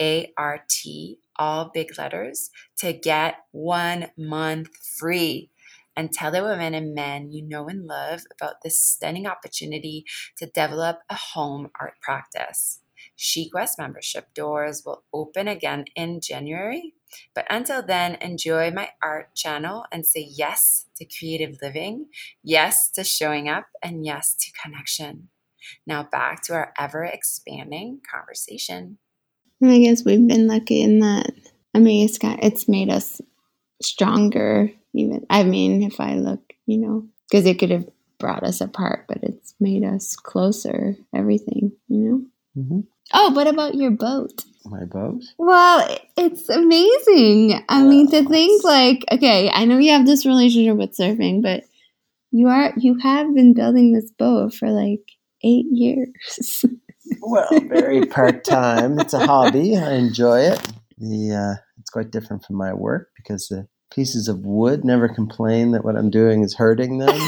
A 0.00 0.32
R 0.36 0.64
T, 0.68 1.18
all 1.36 1.70
big 1.72 1.98
letters, 1.98 2.50
to 2.78 2.92
get 2.92 3.36
one 3.52 4.10
month 4.16 4.76
free. 4.76 5.50
And 5.96 6.12
tell 6.12 6.32
the 6.32 6.42
women 6.42 6.74
and 6.74 6.94
men 6.94 7.30
you 7.32 7.42
know 7.42 7.68
and 7.68 7.86
love 7.86 8.22
about 8.32 8.62
this 8.62 8.76
stunning 8.76 9.26
opportunity 9.28 10.04
to 10.38 10.46
develop 10.46 11.00
a 11.08 11.14
home 11.14 11.70
art 11.80 11.94
practice. 12.00 12.80
SheQuest 13.18 13.78
membership 13.78 14.32
doors 14.34 14.82
will 14.84 15.04
open 15.12 15.48
again 15.48 15.84
in 15.94 16.20
January. 16.20 16.94
But 17.34 17.46
until 17.48 17.82
then, 17.82 18.16
enjoy 18.20 18.70
my 18.70 18.90
art 19.02 19.34
channel 19.34 19.84
and 19.92 20.04
say 20.04 20.26
yes 20.28 20.86
to 20.96 21.04
creative 21.06 21.56
living, 21.62 22.06
yes 22.42 22.90
to 22.92 23.04
showing 23.04 23.48
up, 23.48 23.66
and 23.82 24.04
yes 24.04 24.34
to 24.40 24.50
connection. 24.60 25.28
Now 25.86 26.02
back 26.10 26.42
to 26.44 26.54
our 26.54 26.72
ever 26.78 27.04
expanding 27.04 28.00
conversation. 28.10 28.98
And 29.60 29.70
I 29.70 29.78
guess 29.78 30.04
we've 30.04 30.26
been 30.26 30.46
lucky 30.46 30.82
in 30.82 31.00
that. 31.00 31.32
I 31.74 31.78
mean, 31.78 32.04
it's 32.04 32.18
got 32.18 32.42
it's 32.42 32.68
made 32.68 32.90
us 32.90 33.20
stronger. 33.82 34.70
Even 34.94 35.26
I 35.30 35.44
mean, 35.44 35.82
if 35.82 36.00
I 36.00 36.14
look, 36.14 36.40
you 36.66 36.78
know, 36.78 37.06
because 37.30 37.46
it 37.46 37.58
could 37.58 37.70
have 37.70 37.88
brought 38.18 38.44
us 38.44 38.60
apart, 38.60 39.06
but 39.08 39.18
it's 39.22 39.54
made 39.60 39.84
us 39.84 40.16
closer. 40.16 40.96
Everything, 41.14 41.72
you 41.88 41.98
know. 42.54 42.62
hmm 42.62 42.80
Oh, 43.12 43.30
what 43.32 43.46
about 43.46 43.74
your 43.74 43.90
boat? 43.90 44.44
My 44.64 44.84
boat. 44.84 45.22
Well, 45.36 45.98
it's 46.16 46.48
amazing. 46.48 47.62
I 47.68 47.82
mean, 47.82 48.10
to 48.10 48.24
think 48.26 48.64
like, 48.64 49.04
okay, 49.12 49.50
I 49.52 49.66
know 49.66 49.78
you 49.78 49.90
have 49.90 50.06
this 50.06 50.24
relationship 50.24 50.76
with 50.76 50.96
surfing, 50.96 51.42
but 51.42 51.64
you 52.30 52.48
are 52.48 52.72
you 52.76 52.98
have 52.98 53.34
been 53.34 53.52
building 53.54 53.92
this 53.92 54.10
boat 54.18 54.54
for 54.54 54.70
like 54.70 55.02
eight 55.42 55.66
years. 55.70 56.64
Well, 57.20 57.48
very 57.68 58.06
part 58.06 58.44
time. 58.44 58.98
It's 58.98 59.12
a 59.12 59.26
hobby. 59.26 59.76
I 59.76 59.92
enjoy 59.92 60.40
it. 60.40 60.58
The 60.96 61.34
uh, 61.34 61.60
it's 61.78 61.90
quite 61.90 62.10
different 62.10 62.44
from 62.44 62.56
my 62.56 62.72
work 62.72 63.10
because 63.16 63.48
the 63.48 63.68
pieces 63.92 64.26
of 64.26 64.40
wood 64.40 64.84
never 64.84 65.08
complain 65.08 65.72
that 65.72 65.84
what 65.84 65.96
I'm 65.96 66.08
doing 66.08 66.42
is 66.42 66.54
hurting 66.54 66.98
them, 66.98 67.14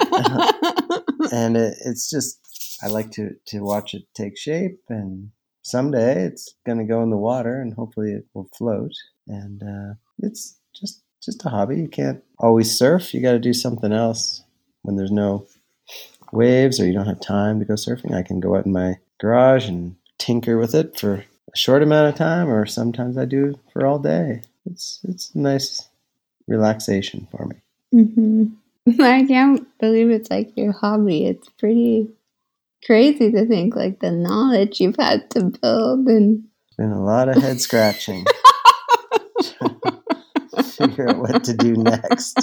and 1.32 1.56
it, 1.56 1.78
it's 1.84 2.10
just 2.10 2.38
I 2.84 2.88
like 2.88 3.10
to 3.12 3.36
to 3.46 3.60
watch 3.60 3.94
it 3.94 4.04
take 4.14 4.36
shape. 4.36 4.80
And 4.88 5.30
someday 5.62 6.24
it's 6.24 6.54
going 6.66 6.78
to 6.78 6.84
go 6.84 7.02
in 7.02 7.10
the 7.10 7.16
water, 7.16 7.60
and 7.60 7.72
hopefully 7.72 8.12
it 8.12 8.26
will 8.34 8.50
float. 8.56 8.92
And 9.26 9.62
uh, 9.62 9.94
it's 10.18 10.56
just 10.74 11.02
just 11.22 11.44
a 11.46 11.48
hobby. 11.48 11.78
You 11.78 11.88
can't 11.88 12.22
always 12.38 12.76
surf. 12.76 13.14
You 13.14 13.22
got 13.22 13.32
to 13.32 13.38
do 13.38 13.54
something 13.54 13.92
else 13.92 14.42
when 14.82 14.96
there's 14.96 15.10
no 15.10 15.46
waves 16.34 16.80
or 16.80 16.86
you 16.86 16.92
don't 16.92 17.06
have 17.06 17.20
time 17.20 17.58
to 17.58 17.64
go 17.64 17.74
surfing, 17.74 18.14
I 18.14 18.22
can 18.22 18.40
go 18.40 18.56
out 18.56 18.66
in 18.66 18.72
my 18.72 18.98
garage 19.20 19.68
and 19.68 19.96
tinker 20.18 20.58
with 20.58 20.74
it 20.74 20.98
for 20.98 21.24
a 21.52 21.56
short 21.56 21.82
amount 21.82 22.08
of 22.08 22.14
time, 22.16 22.48
or 22.48 22.66
sometimes 22.66 23.16
I 23.16 23.24
do 23.24 23.58
for 23.72 23.86
all 23.86 23.98
day. 23.98 24.42
It's 24.66 25.00
it's 25.04 25.34
nice 25.34 25.88
relaxation 26.46 27.28
for 27.30 27.46
me. 27.46 27.56
hmm 27.92 28.44
I 29.00 29.24
can't 29.24 29.66
believe 29.78 30.10
it's 30.10 30.30
like 30.30 30.52
your 30.56 30.72
hobby. 30.72 31.26
It's 31.26 31.48
pretty 31.58 32.10
crazy 32.84 33.30
to 33.30 33.46
think 33.46 33.74
like 33.76 34.00
the 34.00 34.10
knowledge 34.10 34.80
you've 34.80 34.96
had 34.98 35.30
to 35.30 35.52
build 35.60 36.06
and 36.06 36.44
It's 36.68 36.76
been 36.76 36.90
a 36.92 37.02
lot 37.02 37.28
of 37.28 37.36
head 37.36 37.60
scratching. 37.60 38.24
Figure 40.64 41.08
out 41.08 41.18
what 41.18 41.44
to 41.44 41.54
do 41.54 41.74
next. 41.74 42.36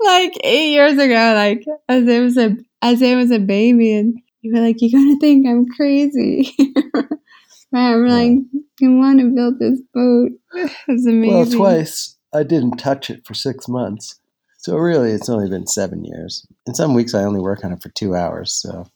like 0.00 0.32
eight 0.44 0.70
years 0.70 0.98
ago, 0.98 1.32
like 1.34 1.64
as 1.88 2.06
it 2.06 2.20
was 2.20 2.36
a 2.36 2.56
as 2.82 3.00
it 3.02 3.16
was 3.16 3.30
a 3.30 3.38
baby, 3.38 3.92
and 3.92 4.14
you 4.40 4.52
were 4.54 4.60
like, 4.60 4.76
"You're 4.80 5.00
gonna 5.00 5.18
think 5.18 5.46
I'm 5.46 5.66
crazy." 5.66 6.52
right? 7.72 7.92
I'm 7.92 8.06
like, 8.06 8.38
"I 8.82 8.88
want 8.88 9.20
to 9.20 9.30
build 9.34 9.58
this 9.58 9.80
boat." 9.94 10.32
It's 10.88 11.06
amazing. 11.06 11.34
Well, 11.34 11.46
twice 11.46 12.16
I 12.32 12.42
didn't 12.42 12.76
touch 12.78 13.10
it 13.10 13.26
for 13.26 13.34
six 13.34 13.68
months. 13.68 14.20
So 14.58 14.76
really, 14.76 15.12
it's 15.12 15.28
only 15.28 15.48
been 15.48 15.66
seven 15.66 16.04
years. 16.04 16.46
In 16.66 16.74
some 16.74 16.94
weeks, 16.94 17.14
I 17.14 17.22
only 17.24 17.40
work 17.40 17.64
on 17.64 17.72
it 17.72 17.82
for 17.82 17.88
two 17.90 18.14
hours. 18.14 18.52
So 18.52 18.86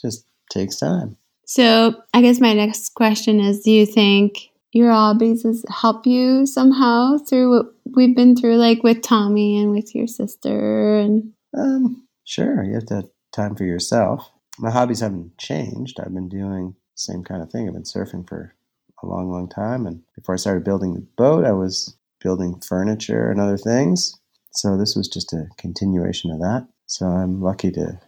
just 0.00 0.26
takes 0.50 0.76
time. 0.76 1.16
So 1.46 1.94
I 2.14 2.22
guess 2.22 2.40
my 2.40 2.52
next 2.52 2.94
question 2.94 3.40
is: 3.40 3.60
Do 3.60 3.70
you 3.70 3.86
think 3.86 4.50
your 4.72 4.90
hobbies 4.90 5.42
has 5.42 5.64
help 5.68 6.06
you 6.06 6.46
somehow 6.46 7.18
through 7.18 7.56
what 7.56 7.66
we've 7.94 8.16
been 8.16 8.36
through, 8.36 8.56
like 8.56 8.82
with 8.82 9.02
Tommy 9.02 9.60
and 9.60 9.70
with 9.70 9.94
your 9.94 10.06
sister? 10.06 10.98
And 10.98 11.32
Um, 11.56 12.06
sure, 12.24 12.62
you 12.64 12.74
have 12.74 12.86
to 12.86 12.94
have 12.96 13.08
time 13.32 13.54
for 13.54 13.64
yourself. 13.64 14.30
My 14.58 14.70
hobbies 14.70 15.00
haven't 15.00 15.36
changed. 15.38 15.98
I've 16.00 16.14
been 16.14 16.28
doing 16.28 16.74
the 16.74 16.98
same 16.98 17.24
kind 17.24 17.42
of 17.42 17.50
thing. 17.50 17.66
I've 17.66 17.74
been 17.74 17.82
surfing 17.82 18.28
for 18.28 18.54
a 19.02 19.06
long, 19.06 19.30
long 19.30 19.48
time. 19.48 19.86
And 19.86 20.02
before 20.14 20.34
I 20.34 20.38
started 20.38 20.64
building 20.64 20.94
the 20.94 21.06
boat, 21.16 21.44
I 21.44 21.52
was 21.52 21.96
building 22.20 22.60
furniture 22.60 23.30
and 23.30 23.40
other 23.40 23.58
things. 23.58 24.16
So 24.52 24.76
this 24.76 24.94
was 24.94 25.08
just 25.08 25.32
a 25.32 25.48
continuation 25.56 26.30
of 26.30 26.38
that. 26.40 26.68
So 26.86 27.06
I'm 27.06 27.40
lucky 27.42 27.70
to 27.72 27.98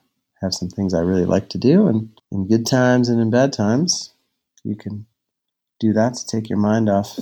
have 0.45 0.55
some 0.55 0.69
things 0.69 0.95
I 0.95 1.01
really 1.01 1.25
like 1.25 1.49
to 1.51 1.59
do. 1.59 1.89
And 1.89 2.11
in 2.31 2.47
good 2.47 2.67
times 2.67 3.09
and 3.09 3.21
in 3.21 3.31
bad 3.31 3.53
times, 3.53 4.13
you 4.63 4.77
can 4.77 5.07
do 5.81 5.93
that 5.95 6.15
to 6.15 6.27
take 6.27 6.49
your 6.49 6.59
mind 6.59 6.89
off 6.89 7.19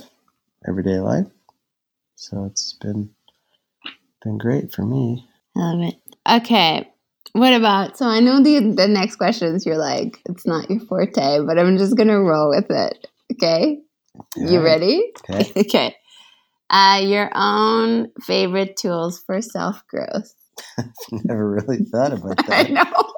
everyday 0.69 0.99
life. 0.99 1.27
So 2.17 2.45
it's 2.45 2.75
been 2.75 3.11
been 4.23 4.39
great 4.39 4.73
for 4.73 4.83
me. 4.83 5.27
I 5.57 5.61
love 5.61 5.89
it. 5.89 5.95
Okay. 6.29 6.89
What 7.33 7.55
about 7.55 7.97
so 7.97 8.07
I 8.07 8.21
know 8.21 8.43
the 8.43 8.75
the 8.77 8.89
next 8.89 9.17
questions 9.17 9.65
you're 9.65 9.79
like, 9.79 10.21
it's 10.27 10.47
not 10.47 10.69
your 10.69 10.81
forte, 10.81 11.41
but 11.47 11.59
I'm 11.59 11.79
just 11.79 11.97
gonna 11.97 12.21
roll 12.21 12.51
with 12.51 12.71
it. 12.71 13.07
Okay? 13.33 13.81
You 14.37 14.61
ready? 14.61 15.13
Okay. 15.29 15.53
okay. 15.61 15.97
Uh 16.69 17.01
your 17.03 17.31
own 17.35 18.11
favorite 18.21 18.77
tools 18.77 19.23
for 19.25 19.41
self 19.41 19.87
growth. 19.89 20.35
Never 21.13 21.51
really 21.51 21.79
thought 21.79 22.13
about 22.13 22.37
that. 22.47 22.67
I 22.67 22.73
know. 22.73 23.09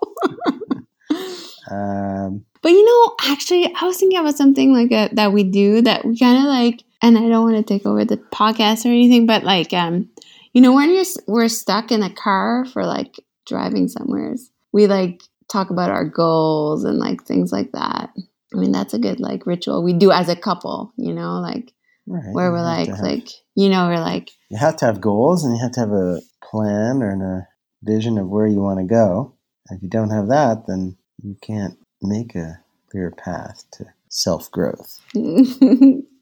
Um, 1.71 2.45
But 2.63 2.73
you 2.73 2.85
know, 2.85 3.15
actually, 3.33 3.73
I 3.75 3.85
was 3.85 3.97
thinking 3.97 4.19
about 4.19 4.37
something 4.37 4.75
like 4.75 4.93
a, 4.93 5.15
that 5.15 5.33
we 5.33 5.45
do 5.45 5.81
that 5.83 6.05
we 6.05 6.19
kind 6.19 6.37
of 6.39 6.45
like, 6.45 6.83
and 7.03 7.17
I 7.17 7.29
don't 7.29 7.51
want 7.51 7.57
to 7.57 7.63
take 7.63 7.87
over 7.87 8.05
the 8.05 8.19
podcast 8.19 8.85
or 8.85 8.89
anything, 8.89 9.27
but 9.27 9.45
like, 9.45 9.73
um, 9.73 10.11
you 10.53 10.61
know, 10.61 10.73
when 10.73 10.93
you're 10.95 11.05
we're 11.27 11.49
stuck 11.49 11.91
in 11.91 12.03
a 12.03 12.13
car 12.13 12.65
for 12.67 12.85
like 12.85 13.17
driving 13.47 13.89
somewhere, 13.89 14.35
we 14.73 14.87
like 14.87 15.23
talk 15.51 15.71
about 15.71 15.91
our 15.91 16.05
goals 16.05 16.85
and 16.85 16.99
like 16.99 17.25
things 17.25 17.51
like 17.53 17.73
that. 17.73 18.11
I 18.55 18.57
mean, 18.57 18.73
that's 18.73 18.95
a 18.95 18.99
good 18.99 19.19
like 19.21 19.47
ritual 19.47 19.83
we 19.83 19.95
do 19.95 20.13
as 20.13 20.29
a 20.29 20.37
couple, 20.37 20.93
you 20.97 21.13
know, 21.13 21.41
like 21.41 21.73
right. 22.07 22.33
where 22.33 22.53
we're 22.53 22.63
like, 22.63 22.89
have- 22.89 23.01
like, 23.01 23.29
you 23.57 23.69
know, 23.69 23.89
we're 23.89 24.01
like, 24.01 24.31
you 24.51 24.59
have 24.59 24.77
to 24.77 24.85
have 24.85 25.01
goals 25.01 25.45
and 25.45 25.57
you 25.57 25.63
have 25.63 25.73
to 25.73 25.81
have 25.81 25.93
a 25.93 26.21
plan 26.55 27.03
or 27.03 27.11
a 27.11 27.49
vision 27.83 28.17
of 28.17 28.29
where 28.29 28.47
you 28.47 28.61
want 28.61 28.79
to 28.79 28.85
go. 28.85 29.35
If 29.71 29.83
you 29.83 29.89
don't 29.89 30.11
have 30.11 30.29
that, 30.29 30.67
then 30.69 30.97
you 31.23 31.37
can't 31.43 31.77
make 32.01 32.37
a 32.37 32.61
clear 32.91 33.11
path 33.11 33.65
to 33.73 33.87
self 34.09 34.51
growth. 34.53 35.01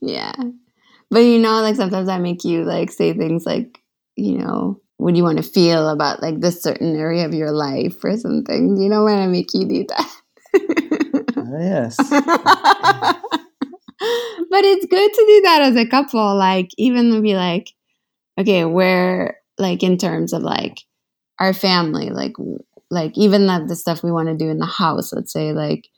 yeah. 0.01 0.33
But 1.11 1.21
you 1.21 1.39
know, 1.39 1.61
like 1.61 1.77
sometimes 1.77 2.09
I 2.09 2.19
make 2.19 2.45
you 2.45 2.65
like 2.65 2.91
say 2.91 3.13
things 3.13 3.45
like, 3.45 3.79
you 4.17 4.39
know, 4.39 4.81
what 4.97 5.13
do 5.13 5.19
you 5.19 5.25
want 5.25 5.37
to 5.37 5.43
feel 5.43 5.89
about 5.89 6.23
like 6.23 6.41
this 6.41 6.63
certain 6.63 6.97
area 6.97 7.27
of 7.27 7.35
your 7.35 7.51
life 7.51 8.03
or 8.03 8.17
something? 8.17 8.81
You 8.81 8.89
know 8.89 9.05
when 9.05 9.19
I 9.19 9.27
make 9.27 9.53
you 9.53 9.67
do 9.67 9.85
that? 9.89 10.11
Oh, 11.37 11.59
yes. 11.61 11.97
but 11.99 12.15
it's 14.65 14.87
good 14.87 15.13
to 15.13 15.27
do 15.27 15.41
that 15.43 15.63
as 15.63 15.77
a 15.77 15.87
couple. 15.87 16.35
Like 16.37 16.71
even 16.79 17.11
to 17.13 17.21
be 17.21 17.35
like, 17.35 17.71
okay, 18.39 18.65
where 18.65 19.42
like 19.59 19.83
in 19.83 19.99
terms 19.99 20.33
of 20.33 20.43
like 20.43 20.79
our 21.39 21.53
family, 21.53 22.11
like 22.11 22.35
like 22.91 23.17
even 23.17 23.47
the, 23.47 23.65
the 23.69 23.77
stuff 23.77 24.03
we 24.03 24.13
want 24.13 24.29
to 24.29 24.37
do 24.37 24.51
in 24.51 24.59
the 24.59 24.67
house, 24.67 25.13
let's 25.13 25.33
say 25.33 25.53
like 25.53 25.89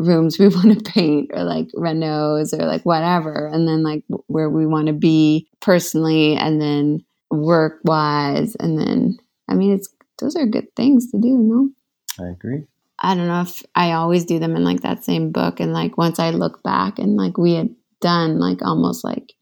rooms 0.00 0.38
we 0.38 0.48
want 0.48 0.76
to 0.76 0.92
paint 0.92 1.30
or 1.32 1.44
like 1.44 1.68
renos 1.76 2.52
or 2.58 2.64
like 2.66 2.82
whatever 2.82 3.46
and 3.46 3.68
then 3.68 3.82
like 3.84 4.02
where 4.26 4.50
we 4.50 4.66
want 4.66 4.88
to 4.88 4.92
be 4.92 5.46
personally 5.60 6.34
and 6.36 6.60
then 6.60 7.04
work 7.30 7.78
wise 7.84 8.56
and 8.56 8.78
then 8.78 9.16
i 9.48 9.54
mean 9.54 9.72
it's 9.72 9.88
those 10.18 10.34
are 10.34 10.46
good 10.46 10.66
things 10.74 11.10
to 11.10 11.18
do 11.18 11.36
no 11.38 11.70
I 12.18 12.30
agree. 12.30 12.64
i 12.98 13.14
don't 13.14 13.28
know 13.28 13.42
if 13.42 13.62
i 13.76 13.92
always 13.92 14.24
do 14.24 14.40
them 14.40 14.56
in 14.56 14.64
like 14.64 14.80
that 14.80 15.04
same 15.04 15.30
book 15.30 15.60
and 15.60 15.72
like 15.72 15.96
once 15.96 16.18
i 16.18 16.30
look 16.30 16.62
back 16.62 16.98
and 16.98 17.16
like 17.16 17.38
we 17.38 17.54
had 17.54 17.68
done 18.00 18.40
like 18.40 18.62
almost 18.62 19.04
like 19.04 19.34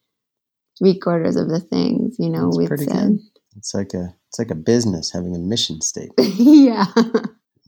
three 0.79 0.99
quarters 0.99 1.37
of 1.37 1.49
the 1.49 1.61
things 1.61 2.17
you 2.19 2.29
know 2.29 2.51
pretty 2.67 2.85
said 2.85 3.09
good. 3.09 3.21
It's 3.59 3.75
like 3.75 3.93
a 3.95 4.15
it's 4.29 4.39
like 4.39 4.51
a 4.51 4.55
business 4.55 5.13
having 5.13 5.35
a 5.35 5.39
mission 5.39 5.81
statement. 5.83 6.35
yeah 6.39 6.87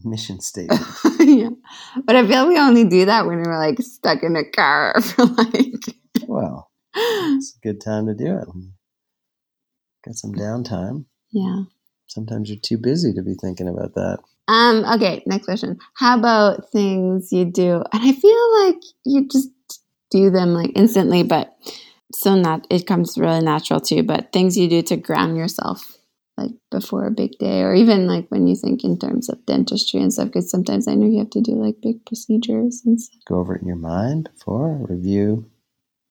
mission 0.02 0.40
statement. 0.50 0.80
yeah 1.20 1.50
but 2.06 2.16
i 2.16 2.26
feel 2.26 2.48
we 2.48 2.58
only 2.58 2.84
do 2.84 3.04
that 3.04 3.26
when 3.26 3.36
we're 3.42 3.58
like 3.58 3.78
stuck 3.82 4.22
in 4.22 4.34
a 4.34 4.44
car 4.50 4.98
for 5.02 5.26
like 5.26 5.84
Well, 6.26 6.70
it's 6.94 7.54
a 7.56 7.60
good 7.68 7.82
time 7.82 8.06
to 8.06 8.14
do 8.14 8.34
it. 8.38 8.48
Got 10.06 10.14
some 10.14 10.32
downtime. 10.32 11.04
yeah 11.32 11.64
Sometimes 12.06 12.48
you're 12.48 12.58
too 12.60 12.78
busy 12.78 13.12
to 13.12 13.22
be 13.22 13.34
thinking 13.40 13.68
about 13.68 13.94
that. 13.94 14.18
Um, 14.48 14.84
okay, 14.96 15.22
next 15.26 15.44
question. 15.44 15.78
How 15.94 16.18
about 16.18 16.70
things 16.72 17.30
you 17.30 17.44
do? 17.44 17.84
And 17.92 18.02
I 18.02 18.12
feel 18.12 18.64
like 18.64 18.82
you 19.04 19.28
just 19.28 19.48
do 20.10 20.30
them 20.30 20.52
like 20.54 20.72
instantly, 20.74 21.22
but 21.22 21.54
so 22.12 22.34
not 22.34 22.66
it 22.70 22.86
comes 22.86 23.18
really 23.18 23.40
natural 23.40 23.80
too, 23.80 24.02
but 24.02 24.32
things 24.32 24.56
you 24.56 24.68
do 24.68 24.82
to 24.82 24.96
ground 24.96 25.36
yourself 25.36 25.96
like 26.36 26.50
before 26.70 27.06
a 27.06 27.10
big 27.10 27.32
day 27.38 27.60
or 27.60 27.74
even 27.74 28.06
like 28.06 28.26
when 28.30 28.46
you 28.46 28.56
think 28.56 28.82
in 28.82 28.98
terms 28.98 29.28
of 29.28 29.44
dentistry 29.46 30.00
and 30.00 30.12
stuff 30.12 30.26
because 30.26 30.50
sometimes 30.50 30.88
I 30.88 30.94
know 30.94 31.06
you 31.06 31.18
have 31.18 31.30
to 31.30 31.40
do 31.40 31.52
like 31.52 31.80
big 31.82 32.04
procedures 32.06 32.82
and 32.84 33.00
stuff. 33.00 33.20
Go 33.28 33.36
over 33.36 33.56
it 33.56 33.62
in 33.62 33.68
your 33.68 33.76
mind 33.76 34.30
before, 34.32 34.86
review 34.88 35.50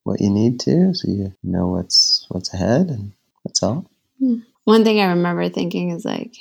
what 0.04 0.22
you 0.22 0.30
need 0.30 0.60
to, 0.62 0.94
so 0.94 1.10
you 1.10 1.34
know 1.44 1.68
what's 1.68 2.26
what's 2.30 2.54
ahead, 2.54 2.90
and 2.90 3.12
that's 3.46 3.62
all. 3.62 3.90
One 4.64 4.84
thing 4.84 5.00
I 5.00 5.08
remember 5.08 5.50
thinking 5.50 5.92
is 5.92 6.06
like 6.06 6.36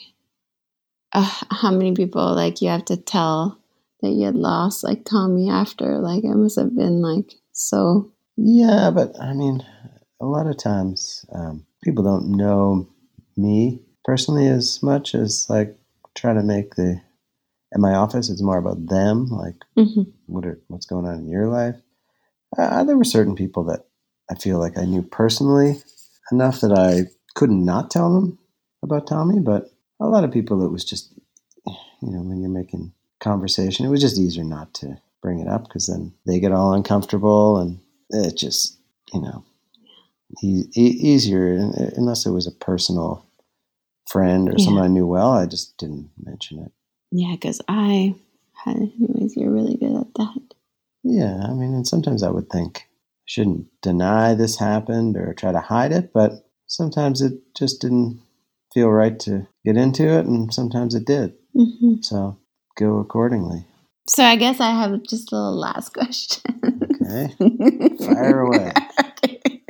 uh, 1.12 1.30
how 1.50 1.70
many 1.70 1.94
people 1.94 2.34
like 2.34 2.60
you 2.60 2.68
have 2.68 2.84
to 2.86 2.96
tell 2.96 3.58
that 4.00 4.10
you 4.10 4.26
had 4.26 4.36
lost 4.36 4.84
like 4.84 5.04
Tommy 5.04 5.50
after 5.50 5.98
like 5.98 6.24
it 6.24 6.34
must 6.34 6.58
have 6.58 6.74
been 6.74 7.02
like 7.02 7.34
so 7.52 8.12
Yeah, 8.40 8.90
but 8.94 9.20
I 9.20 9.32
mean, 9.34 9.66
a 10.20 10.26
lot 10.26 10.46
of 10.46 10.56
times 10.58 11.24
um, 11.34 11.66
people 11.82 12.04
don't 12.04 12.36
know 12.36 12.88
me 13.36 13.82
personally 14.04 14.46
as 14.46 14.80
much 14.80 15.14
as 15.14 15.46
like 15.50 15.76
trying 16.14 16.36
to 16.36 16.44
make 16.44 16.76
the 16.76 17.00
at 17.74 17.80
my 17.80 17.94
office. 17.94 18.30
It's 18.30 18.42
more 18.42 18.58
about 18.58 18.86
them, 18.86 19.26
like 19.26 19.56
Mhm. 19.76 20.12
what 20.26 20.46
are 20.46 20.60
what's 20.68 20.86
going 20.86 21.04
on 21.04 21.16
in 21.18 21.28
your 21.28 21.48
life. 21.48 21.74
Uh, 22.56 22.84
there 22.84 22.96
were 22.96 23.04
certain 23.04 23.34
people 23.34 23.64
that 23.64 23.86
I 24.30 24.36
feel 24.36 24.58
like 24.60 24.78
I 24.78 24.84
knew 24.84 25.02
personally 25.02 25.82
enough 26.30 26.60
that 26.60 26.72
I 26.72 27.10
couldn't 27.34 27.64
not 27.64 27.90
tell 27.90 28.14
them 28.14 28.38
about 28.84 29.08
Tommy, 29.08 29.40
but 29.40 29.70
a 30.00 30.06
lot 30.06 30.22
of 30.24 30.30
people 30.30 30.64
it 30.64 30.70
was 30.70 30.84
just 30.84 31.12
you 31.66 32.12
know 32.12 32.22
when 32.22 32.40
you're 32.40 32.50
making 32.50 32.92
conversation, 33.18 33.84
it 33.84 33.90
was 33.90 34.00
just 34.00 34.16
easier 34.16 34.44
not 34.44 34.74
to 34.74 34.96
bring 35.22 35.40
it 35.40 35.48
up 35.48 35.64
because 35.64 35.88
then 35.88 36.12
they 36.24 36.38
get 36.38 36.52
all 36.52 36.72
uncomfortable 36.72 37.58
and 37.58 37.80
it 38.10 38.36
just 38.36 38.78
you 39.12 39.20
know 39.20 39.44
e- 40.42 40.64
e- 40.76 40.98
easier 41.00 41.52
unless 41.96 42.26
it 42.26 42.30
was 42.30 42.46
a 42.46 42.52
personal 42.52 43.24
friend 44.08 44.48
or 44.48 44.54
Yeah. 44.56 44.64
someone 44.64 44.84
I 44.84 44.88
knew 44.88 45.06
well. 45.06 45.32
I 45.32 45.46
just 45.46 45.76
didn't 45.76 46.10
mention 46.18 46.60
it. 46.60 46.72
Yeah, 47.10 47.32
because 47.34 47.60
I 47.68 48.14
had, 48.64 48.76
anyways, 48.76 49.36
you're 49.36 49.50
really 49.52 49.76
good 49.76 49.94
at 49.96 50.14
that. 50.14 50.40
Yeah, 51.04 51.42
I 51.44 51.52
mean, 51.54 51.74
and 51.74 51.86
sometimes 51.86 52.22
I 52.22 52.30
would 52.30 52.50
think 52.50 52.78
I 52.78 52.82
shouldn't 53.26 53.66
deny 53.82 54.34
this 54.34 54.58
happened 54.58 55.16
or 55.16 55.32
try 55.34 55.52
to 55.52 55.60
hide 55.60 55.92
it, 55.92 56.12
but 56.12 56.46
sometimes 56.66 57.20
it 57.22 57.34
just 57.56 57.80
didn't 57.80 58.20
feel 58.74 58.88
right 58.88 59.18
to 59.20 59.46
get 59.64 59.76
into 59.76 60.06
it, 60.08 60.26
and 60.26 60.52
sometimes 60.52 60.94
it 60.94 61.06
did. 61.06 61.34
hmm 61.54 61.94
So 62.02 62.38
go 62.76 62.98
accordingly. 62.98 63.64
So 64.06 64.22
I 64.24 64.36
guess 64.36 64.60
I 64.60 64.70
have 64.70 65.02
just 65.02 65.32
a 65.32 65.36
last 65.36 65.90
question. 65.94 66.87
Okay, 67.08 67.34
fire 68.04 68.40
away. 68.40 68.72
okay. 69.00 69.62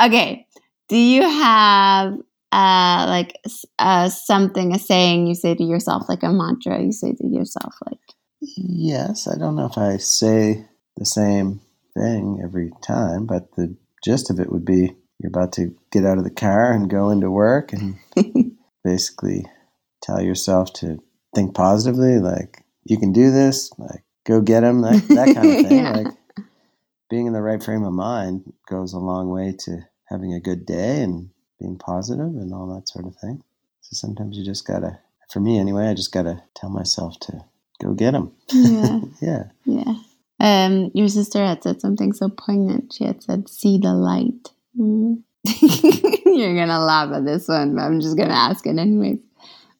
okay. 0.00 0.46
Do 0.88 0.96
you 0.96 1.22
have 1.22 2.14
uh 2.50 3.06
like 3.08 3.38
uh 3.78 4.08
something 4.08 4.74
a 4.74 4.78
saying 4.78 5.26
you 5.26 5.34
say 5.34 5.54
to 5.54 5.62
yourself 5.62 6.08
like 6.08 6.22
a 6.22 6.32
mantra 6.32 6.82
you 6.82 6.92
say 6.92 7.12
to 7.12 7.26
yourself 7.26 7.74
like 7.84 7.98
Yes, 8.40 9.28
I 9.28 9.36
don't 9.36 9.56
know 9.56 9.66
if 9.66 9.76
I 9.76 9.96
say 9.98 10.64
the 10.96 11.04
same 11.04 11.60
thing 11.94 12.40
every 12.42 12.70
time, 12.82 13.26
but 13.26 13.54
the 13.56 13.76
gist 14.04 14.30
of 14.30 14.38
it 14.38 14.50
would 14.50 14.64
be 14.64 14.94
you're 15.18 15.28
about 15.28 15.52
to 15.54 15.74
get 15.90 16.04
out 16.04 16.18
of 16.18 16.24
the 16.24 16.30
car 16.30 16.72
and 16.72 16.88
go 16.88 17.10
into 17.10 17.30
work 17.30 17.72
and 17.72 17.98
basically 18.84 19.44
tell 20.00 20.22
yourself 20.22 20.72
to 20.74 20.98
think 21.34 21.54
positively, 21.54 22.18
like 22.18 22.64
you 22.84 22.98
can 22.98 23.12
do 23.12 23.30
this, 23.32 23.70
like 23.78 24.04
go 24.28 24.40
get 24.42 24.60
them, 24.60 24.82
that, 24.82 25.02
that 25.08 25.34
kind 25.34 25.38
of 25.60 25.66
thing. 25.68 25.78
Yeah. 25.78 25.90
Like 25.92 26.06
being 27.10 27.26
in 27.26 27.32
the 27.32 27.42
right 27.42 27.62
frame 27.62 27.82
of 27.84 27.92
mind 27.94 28.52
goes 28.68 28.92
a 28.92 28.98
long 28.98 29.30
way 29.30 29.54
to 29.60 29.80
having 30.10 30.34
a 30.34 30.40
good 30.40 30.66
day 30.66 31.02
and 31.02 31.30
being 31.58 31.78
positive 31.78 32.26
and 32.26 32.52
all 32.52 32.72
that 32.74 32.88
sort 32.88 33.06
of 33.06 33.16
thing. 33.16 33.42
So 33.80 33.94
sometimes 33.94 34.36
you 34.36 34.44
just 34.44 34.66
gotta, 34.66 34.98
for 35.32 35.40
me 35.40 35.58
anyway, 35.58 35.88
I 35.88 35.94
just 35.94 36.12
gotta 36.12 36.42
tell 36.54 36.68
myself 36.70 37.18
to 37.20 37.44
go 37.82 37.94
get 37.94 38.10
them. 38.12 38.32
yeah 38.52 39.00
yeah. 39.22 39.42
yeah 39.64 39.94
um 40.40 40.90
your 40.94 41.08
sister 41.08 41.44
had 41.44 41.62
said 41.62 41.80
something 41.80 42.12
so 42.12 42.28
poignant 42.28 42.92
she 42.92 43.04
had 43.04 43.22
said 43.22 43.48
see 43.48 43.78
the 43.78 43.92
light 43.94 44.50
Mm. 44.78 45.22
you're 46.26 46.54
gonna 46.54 46.78
laugh 46.78 47.12
at 47.12 47.24
this 47.24 47.48
one 47.48 47.74
but 47.74 47.82
i'm 47.82 48.00
just 48.00 48.16
gonna 48.16 48.34
ask 48.34 48.64
it 48.66 48.78
anyways 48.78 49.18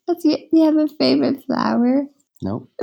what's 0.06 0.24
your, 0.24 0.38
do 0.38 0.48
you 0.52 0.64
have 0.64 0.76
a 0.76 0.88
favorite 0.88 1.44
flower 1.44 2.06
Nope. 2.42 2.70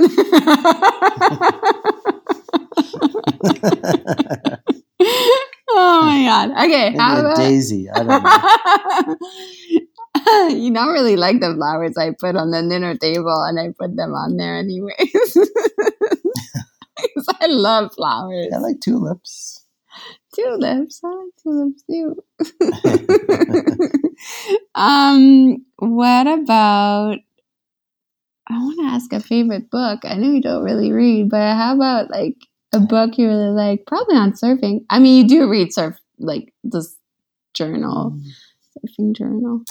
oh 5.68 6.02
my 6.02 6.24
god 6.24 6.50
okay 6.64 6.90
Maybe 6.90 6.98
how 6.98 7.16
a 7.16 7.20
about 7.20 7.36
daisy. 7.36 7.88
I 7.90 8.02
don't 8.02 8.22
know. 8.22 9.16
you 10.48 10.72
don't 10.72 10.92
really 10.92 11.16
like 11.16 11.40
the 11.40 11.54
flowers 11.54 11.96
I 11.96 12.10
put 12.18 12.36
on 12.36 12.50
the 12.50 12.62
dinner 12.62 12.96
table, 12.96 13.42
and 13.44 13.58
I 13.58 13.72
put 13.78 13.96
them 13.96 14.12
on 14.12 14.36
there 14.36 14.58
anyways. 14.58 14.96
I 17.40 17.46
love 17.46 17.92
flowers. 17.94 18.48
I 18.54 18.58
like 18.58 18.80
tulips. 18.80 19.64
tulips. 20.34 21.00
I 21.04 21.08
like 21.08 21.32
tulips 21.42 21.82
too. 21.88 22.16
um, 24.74 25.64
what 25.78 26.26
about? 26.26 27.18
I 28.48 28.58
want 28.58 28.78
to 28.80 28.86
ask 28.86 29.12
a 29.12 29.20
favorite 29.20 29.70
book. 29.70 30.00
I 30.04 30.14
know 30.14 30.30
you 30.30 30.40
don't 30.40 30.64
really 30.64 30.92
read, 30.92 31.30
but 31.30 31.56
how 31.56 31.74
about 31.74 32.10
like 32.10 32.36
a 32.72 32.80
book 32.80 33.18
you 33.18 33.26
really 33.26 33.50
like? 33.50 33.86
Probably 33.86 34.16
on 34.16 34.32
surfing. 34.32 34.84
I 34.88 34.98
mean, 34.98 35.22
you 35.22 35.28
do 35.28 35.48
read 35.48 35.72
surf 35.72 35.98
like 36.18 36.52
this 36.62 36.96
journal, 37.54 38.18
surfing 38.78 39.16
journal. 39.16 39.62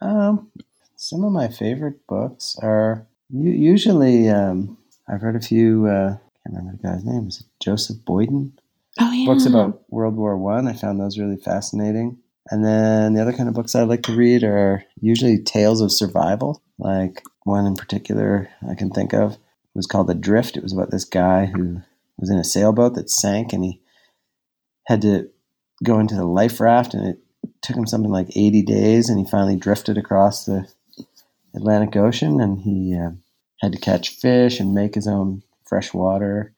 Um, 0.00 0.50
some 0.96 1.24
of 1.24 1.32
my 1.32 1.48
favorite 1.48 2.06
books 2.06 2.56
are 2.62 3.06
usually 3.30 4.28
um, 4.28 4.78
I've 5.08 5.22
read 5.22 5.36
a 5.36 5.40
few. 5.40 5.86
Uh, 5.86 6.16
can't 6.44 6.56
remember 6.56 6.78
the 6.80 6.88
guy's 6.88 7.04
name. 7.04 7.28
Is 7.28 7.40
it 7.40 7.46
Joseph 7.60 7.98
Boyden? 8.04 8.52
Oh 9.00 9.12
yeah, 9.12 9.26
Books 9.26 9.46
about 9.46 9.82
World 9.90 10.16
War 10.16 10.36
One. 10.36 10.68
I. 10.68 10.72
found 10.72 11.00
those 11.00 11.18
really 11.18 11.36
fascinating. 11.36 12.18
And 12.50 12.64
then 12.64 13.12
the 13.12 13.20
other 13.20 13.32
kind 13.32 13.48
of 13.48 13.54
books 13.54 13.74
I 13.74 13.82
like 13.82 14.02
to 14.04 14.16
read 14.16 14.42
are 14.42 14.82
usually 15.00 15.38
tales 15.42 15.80
of 15.80 15.92
survival. 15.92 16.62
Like 16.78 17.22
one 17.48 17.66
in 17.66 17.74
particular 17.74 18.50
I 18.68 18.74
can 18.74 18.90
think 18.90 19.12
of 19.12 19.38
was 19.74 19.86
called 19.86 20.10
Adrift. 20.10 20.56
It 20.56 20.62
was 20.62 20.72
about 20.72 20.90
this 20.90 21.04
guy 21.04 21.46
who 21.46 21.80
was 22.18 22.30
in 22.30 22.38
a 22.38 22.44
sailboat 22.44 22.94
that 22.94 23.10
sank, 23.10 23.52
and 23.52 23.64
he 23.64 23.80
had 24.86 25.02
to 25.02 25.30
go 25.82 25.98
into 25.98 26.14
the 26.14 26.26
life 26.26 26.60
raft, 26.60 26.94
and 26.94 27.06
it 27.06 27.18
took 27.62 27.76
him 27.76 27.86
something 27.86 28.10
like 28.10 28.36
80 28.36 28.62
days, 28.62 29.08
and 29.08 29.18
he 29.18 29.30
finally 29.30 29.56
drifted 29.56 29.96
across 29.96 30.44
the 30.44 30.68
Atlantic 31.54 31.96
Ocean, 31.96 32.40
and 32.40 32.60
he 32.60 32.96
uh, 32.96 33.10
had 33.60 33.72
to 33.72 33.78
catch 33.78 34.10
fish 34.10 34.60
and 34.60 34.74
make 34.74 34.94
his 34.94 35.06
own 35.06 35.42
fresh 35.64 35.94
water, 35.94 36.52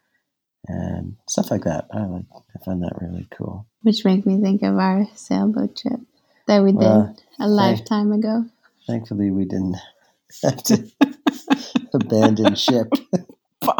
and 0.67 1.17
stuff 1.29 1.51
like 1.51 1.65
that. 1.65 1.89
I 1.93 2.05
like 2.07 2.25
I 2.35 2.65
find 2.65 2.83
that 2.83 3.01
really 3.01 3.29
cool. 3.31 3.67
Which 3.83 4.05
makes 4.05 4.27
me 4.27 4.41
think 4.41 4.63
of 4.63 4.77
our 4.77 5.07
sailboat 5.15 5.77
trip 5.77 6.01
that 6.47 6.63
we 6.63 6.73
did 6.73 6.79
Well, 6.79 7.17
a 7.39 7.49
lifetime 7.49 8.13
ago. 8.13 8.47
Thankfully, 8.87 9.31
we 9.31 9.45
didn't 9.45 9.77
have 10.43 10.63
to 10.65 10.91
abandon 11.95 12.55
ship. 12.55 12.89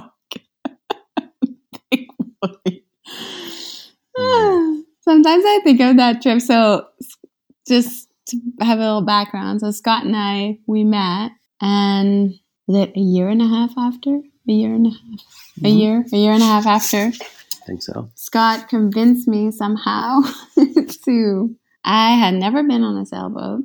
Sometimes 5.03 5.45
I 5.47 5.61
think 5.65 5.81
of 5.81 5.97
that 5.97 6.21
trip. 6.23 6.41
So, 6.41 6.87
just 7.67 8.09
to 8.29 8.39
have 8.61 8.79
a 8.79 8.83
little 8.83 9.03
background. 9.03 9.61
So, 9.61 9.71
Scott 9.71 10.05
and 10.05 10.17
I, 10.17 10.59
we 10.67 10.85
met, 10.85 11.33
and 11.61 12.35
was 12.67 12.89
it 12.89 12.97
a 12.97 13.01
year 13.01 13.29
and 13.29 13.43
a 13.43 13.47
half 13.47 13.73
after? 13.77 14.21
A 14.49 14.53
year 14.53 14.75
and 14.75 14.87
a 14.87 14.91
half? 14.91 15.21
A 15.65 15.69
Mhm. 15.69 15.79
year? 15.79 16.05
A 16.13 16.17
year 16.17 16.33
and 16.33 16.43
a 16.43 16.47
half 16.47 16.67
after? 16.67 17.13
I 17.63 17.67
think 17.67 17.83
so. 17.83 18.11
Scott 18.15 18.69
convinced 18.69 19.29
me 19.29 19.51
somehow 19.51 20.21
to, 21.05 21.57
I 21.85 22.15
had 22.17 22.35
never 22.35 22.63
been 22.63 22.83
on 22.83 22.97
a 22.97 23.07
sailboat, 23.07 23.65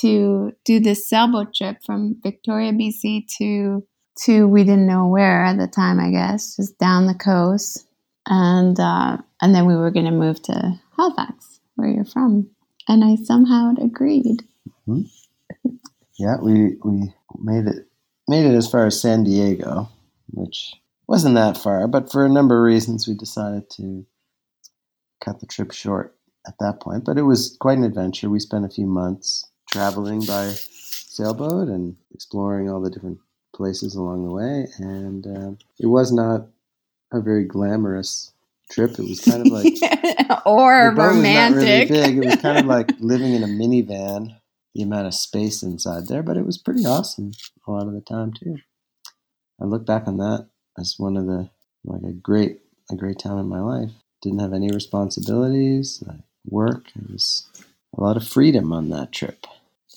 to 0.00 0.52
do 0.64 0.80
this 0.80 1.08
sailboat 1.08 1.54
trip 1.54 1.78
from 1.84 2.16
Victoria, 2.22 2.72
BC 2.72 3.26
to, 3.38 3.86
to 4.24 4.46
we 4.46 4.64
didn't 4.64 4.86
know 4.86 5.06
where 5.06 5.44
at 5.44 5.58
the 5.58 5.66
time, 5.66 6.00
I 6.00 6.10
guess, 6.10 6.56
just 6.56 6.78
down 6.78 7.06
the 7.06 7.14
coast. 7.14 7.86
And, 8.26 8.78
uh, 8.80 9.18
and 9.42 9.54
then 9.54 9.66
we 9.66 9.76
were 9.76 9.90
going 9.90 10.06
to 10.06 10.12
move 10.12 10.42
to 10.44 10.80
Halifax, 10.96 11.60
where 11.76 11.88
you're 11.88 12.04
from. 12.04 12.48
And 12.88 13.04
I 13.04 13.16
somehow 13.22 13.74
agreed. 13.80 14.42
Yeah, 16.18 16.36
we 16.40 16.76
we 16.84 17.12
made 17.40 17.66
it 17.66 17.88
made 18.28 18.46
it 18.46 18.54
as 18.54 18.70
far 18.70 18.86
as 18.86 19.00
San 19.00 19.24
Diego, 19.24 19.88
which 20.28 20.74
wasn't 21.08 21.34
that 21.34 21.56
far, 21.56 21.86
but 21.88 22.10
for 22.10 22.24
a 22.24 22.32
number 22.32 22.56
of 22.56 22.64
reasons, 22.64 23.08
we 23.08 23.14
decided 23.14 23.68
to 23.70 24.06
cut 25.22 25.40
the 25.40 25.46
trip 25.46 25.72
short 25.72 26.16
at 26.46 26.54
that 26.60 26.80
point. 26.80 27.04
But 27.04 27.18
it 27.18 27.22
was 27.22 27.56
quite 27.60 27.78
an 27.78 27.84
adventure. 27.84 28.30
We 28.30 28.38
spent 28.40 28.64
a 28.64 28.70
few 28.70 28.86
months 28.86 29.50
traveling 29.74 30.24
by 30.24 30.50
sailboat 30.50 31.66
and 31.66 31.96
exploring 32.14 32.70
all 32.70 32.80
the 32.80 32.90
different 32.90 33.18
places 33.52 33.96
along 33.96 34.24
the 34.24 34.30
way, 34.30 34.68
and 34.78 35.26
um, 35.26 35.58
it 35.80 35.86
was 35.86 36.12
not 36.12 36.46
a 37.12 37.20
very 37.20 37.42
glamorous 37.44 38.30
trip. 38.70 38.92
It 38.92 39.08
was 39.08 39.18
kind 39.18 39.44
of 39.44 39.48
like 39.52 39.74
or 40.46 40.90
the 40.90 40.96
boat 40.96 41.16
was 41.16 41.28
not 41.28 41.52
really 41.52 41.86
romantic. 41.86 41.88
big. 41.88 42.18
It 42.18 42.24
was 42.24 42.36
kind 42.36 42.58
of 42.58 42.66
like 42.66 42.92
living 43.00 43.34
in 43.34 43.42
a 43.42 43.48
minivan. 43.48 44.36
The 44.76 44.82
amount 44.82 45.06
of 45.06 45.14
space 45.14 45.62
inside 45.62 46.08
there, 46.08 46.22
but 46.24 46.36
it 46.36 46.44
was 46.44 46.58
pretty 46.58 46.84
awesome 46.84 47.30
a 47.66 47.70
lot 47.70 47.86
of 47.86 47.92
the 47.92 48.00
time 48.00 48.32
too. 48.32 48.58
I 49.60 49.66
look 49.66 49.86
back 49.86 50.08
on 50.08 50.18
that 50.18 50.48
as 50.78 50.96
one 50.98 51.16
of 51.16 51.26
the 51.26 51.50
like 51.84 52.02
a 52.02 52.12
great 52.12 52.60
a 52.90 52.96
great 52.96 53.18
time 53.18 53.38
in 53.38 53.48
my 53.48 53.60
life. 53.60 53.90
Didn't 54.22 54.40
have 54.40 54.52
any 54.52 54.70
responsibilities, 54.72 56.02
like 56.06 56.20
work. 56.44 56.88
It 56.96 57.10
was 57.10 57.46
a 57.96 58.02
lot 58.02 58.16
of 58.16 58.26
freedom 58.26 58.72
on 58.72 58.88
that 58.90 59.12
trip. 59.12 59.46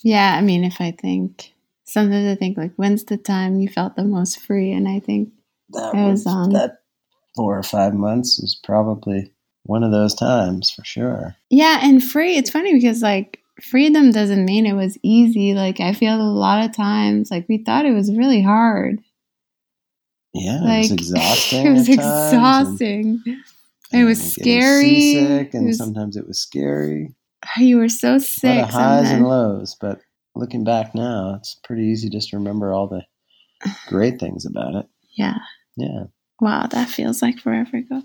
Yeah, 0.04 0.36
I 0.38 0.42
mean, 0.42 0.64
if 0.64 0.80
I 0.80 0.92
think 0.92 1.54
sometimes 1.86 2.28
I 2.28 2.36
think 2.36 2.58
like, 2.58 2.74
when's 2.76 3.04
the 3.06 3.18
time 3.18 3.60
you 3.60 3.68
felt 3.70 3.96
the 3.96 4.04
most 4.04 4.40
free? 4.40 4.72
And 4.72 4.88
I 4.88 5.00
think, 5.00 5.30
That 5.72 5.94
It 5.96 6.10
was, 6.10 6.26
on 6.26 6.46
um, 6.46 6.52
that 6.54 6.80
four 7.36 7.58
or 7.58 7.64
five 7.64 7.94
months 7.94 8.40
was 8.40 8.56
probably 8.64 9.32
one 9.64 9.84
of 9.84 9.92
those 9.92 10.14
times 10.16 10.70
for 10.72 10.84
sure. 10.86 11.36
yeah, 11.50 11.80
and 11.84 12.02
free. 12.04 12.38
It's 12.38 12.50
funny 12.50 12.74
because 12.74 13.02
like 13.02 13.40
freedom 13.62 14.12
doesn't 14.12 14.46
mean 14.46 14.66
it 14.66 14.74
was 14.74 14.98
easy. 15.04 15.54
Like 15.54 15.80
I 15.82 15.94
feel 15.94 16.16
a 16.16 16.24
lot 16.24 16.64
of 16.64 16.76
times 16.76 17.30
like 17.32 17.48
we 17.50 17.58
thought 17.64 17.86
it 17.86 17.94
was 17.94 18.16
really 18.16 18.42
hard. 18.42 19.00
Yeah, 20.34 20.60
Like 20.62 20.86
it 20.86 20.92
was 20.92 20.92
exhausting. 21.12 21.66
it 21.66 21.72
was 21.72 21.88
times, 21.88 21.98
and- 22.00 23.20
exhausting. 23.20 23.42
it 23.92 24.04
was 24.04 24.32
scary. 24.34 24.84
seasick, 24.86 25.54
and 25.54 25.64
It 25.64 25.68
was- 25.68 25.78
sometimes 25.78 26.16
it 26.16 26.28
was 26.28 26.40
scary. 26.40 27.14
You 27.60 27.78
were 27.78 27.90
so 27.90 28.18
sick. 28.18 28.66
highs 28.66 29.12
and 29.12 29.28
lows, 29.28 29.76
but 29.80 30.02
looking 30.36 30.64
back 30.64 30.94
now, 30.94 31.36
it's 31.36 31.56
pretty 31.64 31.84
easy 31.84 32.10
just 32.10 32.30
to 32.30 32.38
remember 32.38 32.74
all 32.74 32.88
the 32.88 33.04
great 33.88 34.20
things 34.20 34.46
about 34.46 34.76
it. 34.76 34.88
Yeah. 35.18 35.38
Yeah. 35.76 36.06
Wow, 36.40 36.68
that 36.68 36.90
feels 36.90 37.22
like 37.22 37.40
forever 37.40 37.78
ago. 37.78 38.02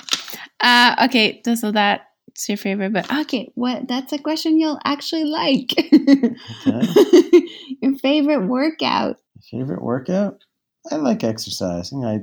Uh, 0.60 0.94
okay, 1.04 1.42
so, 1.44 1.54
so 1.54 1.70
that's 1.70 2.48
your 2.48 2.56
favorite, 2.56 2.92
but 2.92 3.12
okay, 3.12 3.52
what? 3.54 3.88
That's 3.88 4.12
a 4.12 4.18
question 4.18 4.58
you'll 4.58 4.80
actually 4.84 5.24
like. 5.24 5.74
okay. 5.78 7.48
your 7.82 7.96
favorite 7.98 8.46
workout? 8.46 9.18
Favorite 9.50 9.82
workout? 9.82 10.44
I 10.90 10.96
like 10.96 11.24
exercising. 11.24 12.04
I 12.04 12.20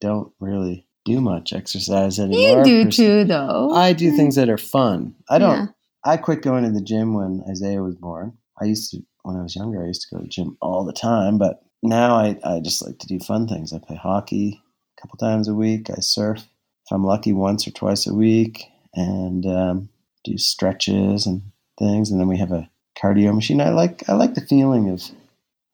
don't 0.00 0.32
really 0.40 0.86
do 1.04 1.20
much 1.20 1.52
exercise 1.52 2.18
anymore. 2.18 2.66
You 2.66 2.84
do 2.84 2.90
too, 2.90 3.24
though. 3.24 3.70
I 3.72 3.92
do 3.92 4.16
things 4.16 4.36
that 4.36 4.48
are 4.48 4.58
fun. 4.58 5.14
I 5.28 5.38
don't. 5.38 5.58
Yeah. 5.58 5.66
I 6.04 6.16
quit 6.16 6.42
going 6.42 6.64
to 6.64 6.70
the 6.70 6.82
gym 6.82 7.14
when 7.14 7.42
Isaiah 7.48 7.82
was 7.82 7.94
born. 7.94 8.36
I 8.60 8.66
used 8.66 8.90
to, 8.90 9.02
when 9.22 9.36
I 9.36 9.42
was 9.42 9.56
younger, 9.56 9.82
I 9.82 9.86
used 9.86 10.02
to 10.02 10.14
go 10.14 10.18
to 10.18 10.24
the 10.24 10.28
gym 10.28 10.56
all 10.60 10.84
the 10.84 10.92
time, 10.92 11.38
but 11.38 11.62
now 11.82 12.16
I, 12.16 12.38
I 12.44 12.60
just 12.60 12.84
like 12.84 12.98
to 12.98 13.06
do 13.06 13.18
fun 13.18 13.48
things. 13.48 13.72
I 13.72 13.78
play 13.78 13.96
hockey 13.96 14.62
a 14.96 15.00
couple 15.00 15.18
times 15.18 15.48
a 15.48 15.54
week. 15.54 15.90
I 15.90 16.00
surf, 16.00 16.38
if 16.38 16.92
I'm 16.92 17.04
lucky, 17.04 17.32
once 17.32 17.66
or 17.66 17.70
twice 17.70 18.06
a 18.06 18.14
week, 18.14 18.64
and 18.94 19.46
um, 19.46 19.88
do 20.24 20.38
stretches 20.38 21.26
and 21.26 21.42
things. 21.78 22.10
And 22.10 22.20
then 22.20 22.28
we 22.28 22.38
have 22.38 22.52
a 22.52 22.68
cardio 22.96 23.34
machine. 23.34 23.60
I 23.60 23.70
like 23.70 24.08
I 24.08 24.14
like 24.14 24.34
the 24.34 24.40
feeling 24.40 24.88
of 24.90 25.02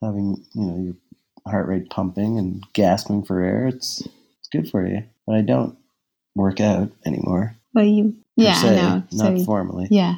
having 0.02 0.44
you 0.54 0.66
know 0.66 0.78
your 0.78 0.94
heart 1.46 1.68
rate 1.68 1.90
pumping 1.90 2.38
and 2.38 2.64
gasping 2.72 3.24
for 3.24 3.42
air. 3.42 3.68
It's 3.68 4.00
it's 4.00 4.48
good 4.50 4.70
for 4.70 4.86
you. 4.86 5.04
But 5.26 5.36
I 5.36 5.42
don't 5.42 5.76
work 6.34 6.60
out 6.60 6.90
anymore. 7.06 7.56
Well, 7.74 7.84
you. 7.84 8.16
Yeah, 8.36 8.54
se, 8.54 8.68
I 8.68 8.74
know. 8.76 9.02
So 9.10 9.24
Not 9.24 9.38
you- 9.38 9.44
formally. 9.44 9.88
yeah. 9.90 10.16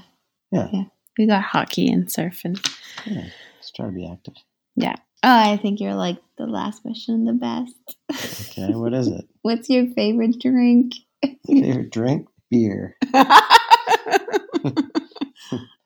Yeah. 0.50 0.68
Yeah. 0.72 0.84
We 1.18 1.26
got 1.26 1.42
hockey 1.42 1.90
and 1.90 2.06
surfing. 2.06 2.58
Yeah, 3.06 3.26
just 3.60 3.74
try 3.76 3.86
to 3.86 3.92
be 3.92 4.08
active. 4.10 4.34
Yeah. 4.76 4.94
Oh, 5.24 5.52
I 5.52 5.56
think 5.58 5.78
you're 5.80 5.94
like 5.94 6.18
the 6.38 6.46
last 6.46 6.82
question, 6.82 7.24
the 7.26 7.32
best. 7.34 7.96
Okay, 8.50 8.74
what 8.74 8.94
is 8.94 9.08
it? 9.08 9.24
What's 9.42 9.68
your 9.70 9.86
favorite 9.94 10.38
drink? 10.40 10.94
Favorite 11.46 11.90
drink? 11.90 12.28
Beer. 12.50 12.96
what 13.12 13.24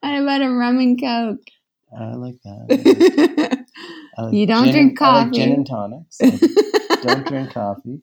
about 0.03 0.43
a 0.43 0.51
rum 0.51 0.79
and 0.79 1.01
coke? 1.01 1.41
I 1.97 2.15
like 2.15 2.37
that. 2.45 3.67
I 4.19 4.23
like 4.23 4.35
You 4.35 4.47
don't 4.47 4.65
gin 4.65 4.73
drink 4.73 4.99
coffee. 4.99 5.19
I 5.19 5.25
like 5.25 5.33
gin 5.33 5.53
and 5.53 5.67
tonics. 5.67 6.19
I 6.23 6.97
don't 7.03 7.27
drink 7.27 7.53
coffee. 7.53 8.03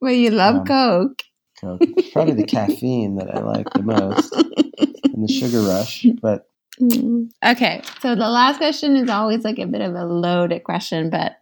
well, 0.00 0.12
you 0.12 0.30
love 0.30 0.56
Um, 0.56 0.64
Coke. 0.66 1.22
Coke. 1.60 1.80
It's 1.82 2.10
probably 2.10 2.34
the 2.34 2.46
caffeine 2.46 3.16
that 3.16 3.34
I 3.34 3.40
like 3.40 3.70
the 3.70 3.82
most 3.82 4.34
and 4.34 5.22
the 5.22 5.32
sugar 5.32 5.60
rush. 5.60 6.06
But 6.20 6.46
Mm. 6.80 7.30
Okay, 7.44 7.82
so 8.00 8.14
the 8.14 8.28
last 8.28 8.56
question 8.56 8.96
is 8.96 9.10
always 9.10 9.44
like 9.44 9.58
a 9.58 9.66
bit 9.66 9.82
of 9.82 9.94
a 9.94 10.04
loaded 10.06 10.64
question, 10.64 11.10
but 11.10 11.36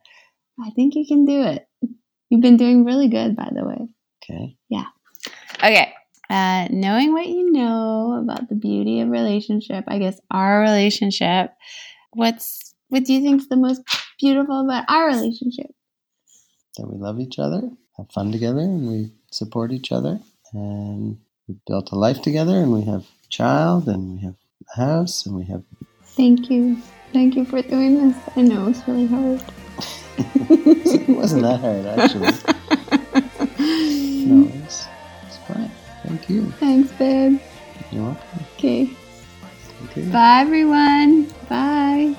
I 0.61 0.71
think 0.71 0.97
you 0.97 1.07
can 1.07 1.25
do 1.25 1.43
it. 1.43 1.69
You've 2.29 2.41
been 2.41 2.57
doing 2.57 2.85
really 2.85 3.09
good, 3.09 3.37
by 3.37 3.49
the 3.55 3.65
way. 3.65 3.89
okay. 4.23 4.57
Yeah. 4.69 4.87
Okay. 5.63 5.95
Uh, 6.29 6.69
knowing 6.71 7.13
what 7.13 7.27
you 7.27 7.53
know 7.53 8.21
about 8.23 8.49
the 8.49 8.55
beauty 8.55 9.01
of 9.01 9.09
relationship, 9.09 9.85
I 9.87 9.99
guess 9.99 10.21
our 10.31 10.61
relationship, 10.61 11.51
what's 12.13 12.75
what 12.89 13.05
do 13.05 13.15
you 13.15 13.23
think 13.23 13.43
is 13.43 13.49
the 13.49 13.57
most 13.57 13.83
beautiful 14.19 14.65
about 14.65 14.85
our 14.89 15.07
relationship? 15.07 15.71
That 16.77 16.87
we 16.91 16.99
love 16.99 17.21
each 17.21 17.39
other, 17.39 17.63
have 17.97 18.11
fun 18.11 18.33
together, 18.33 18.61
and 18.61 18.89
we 18.89 19.13
support 19.31 19.73
each 19.73 19.93
other. 19.93 20.21
And 20.53 21.19
we've 21.47 21.65
built 21.67 21.93
a 21.93 21.97
life 21.97 22.23
together, 22.23 22.57
and 22.57 22.73
we 22.73 22.83
have 22.83 23.03
a 23.03 23.29
child, 23.29 23.89
and 23.89 24.15
we 24.15 24.25
have 24.25 24.35
a 24.77 24.81
house, 24.81 25.27
and 25.27 25.37
we 25.37 25.45
have. 25.45 25.63
Thank 26.03 26.51
you. 26.51 26.77
Thank 27.13 27.37
you 27.37 27.45
for 27.45 27.63
doing 27.63 28.09
this. 28.09 28.17
I 28.37 28.43
know 28.43 28.69
it's 28.69 28.87
really 28.87 29.07
hard. 29.07 29.43
it 30.19 31.09
wasn't 31.09 31.43
that 31.43 31.61
hard, 31.61 31.87
actually. 31.87 32.33
No, 34.29 34.51
it's, 34.65 34.87
it's 35.27 35.39
fine. 35.47 35.71
Thank 36.05 36.29
you. 36.29 36.51
Thanks, 36.53 36.93
babe. 36.93 37.41
You're 37.91 38.05
welcome. 38.05 38.41
Okay. 38.57 38.91
Okay. 39.85 40.11
Bye, 40.11 40.41
everyone. 40.41 41.33
Bye. 41.49 42.17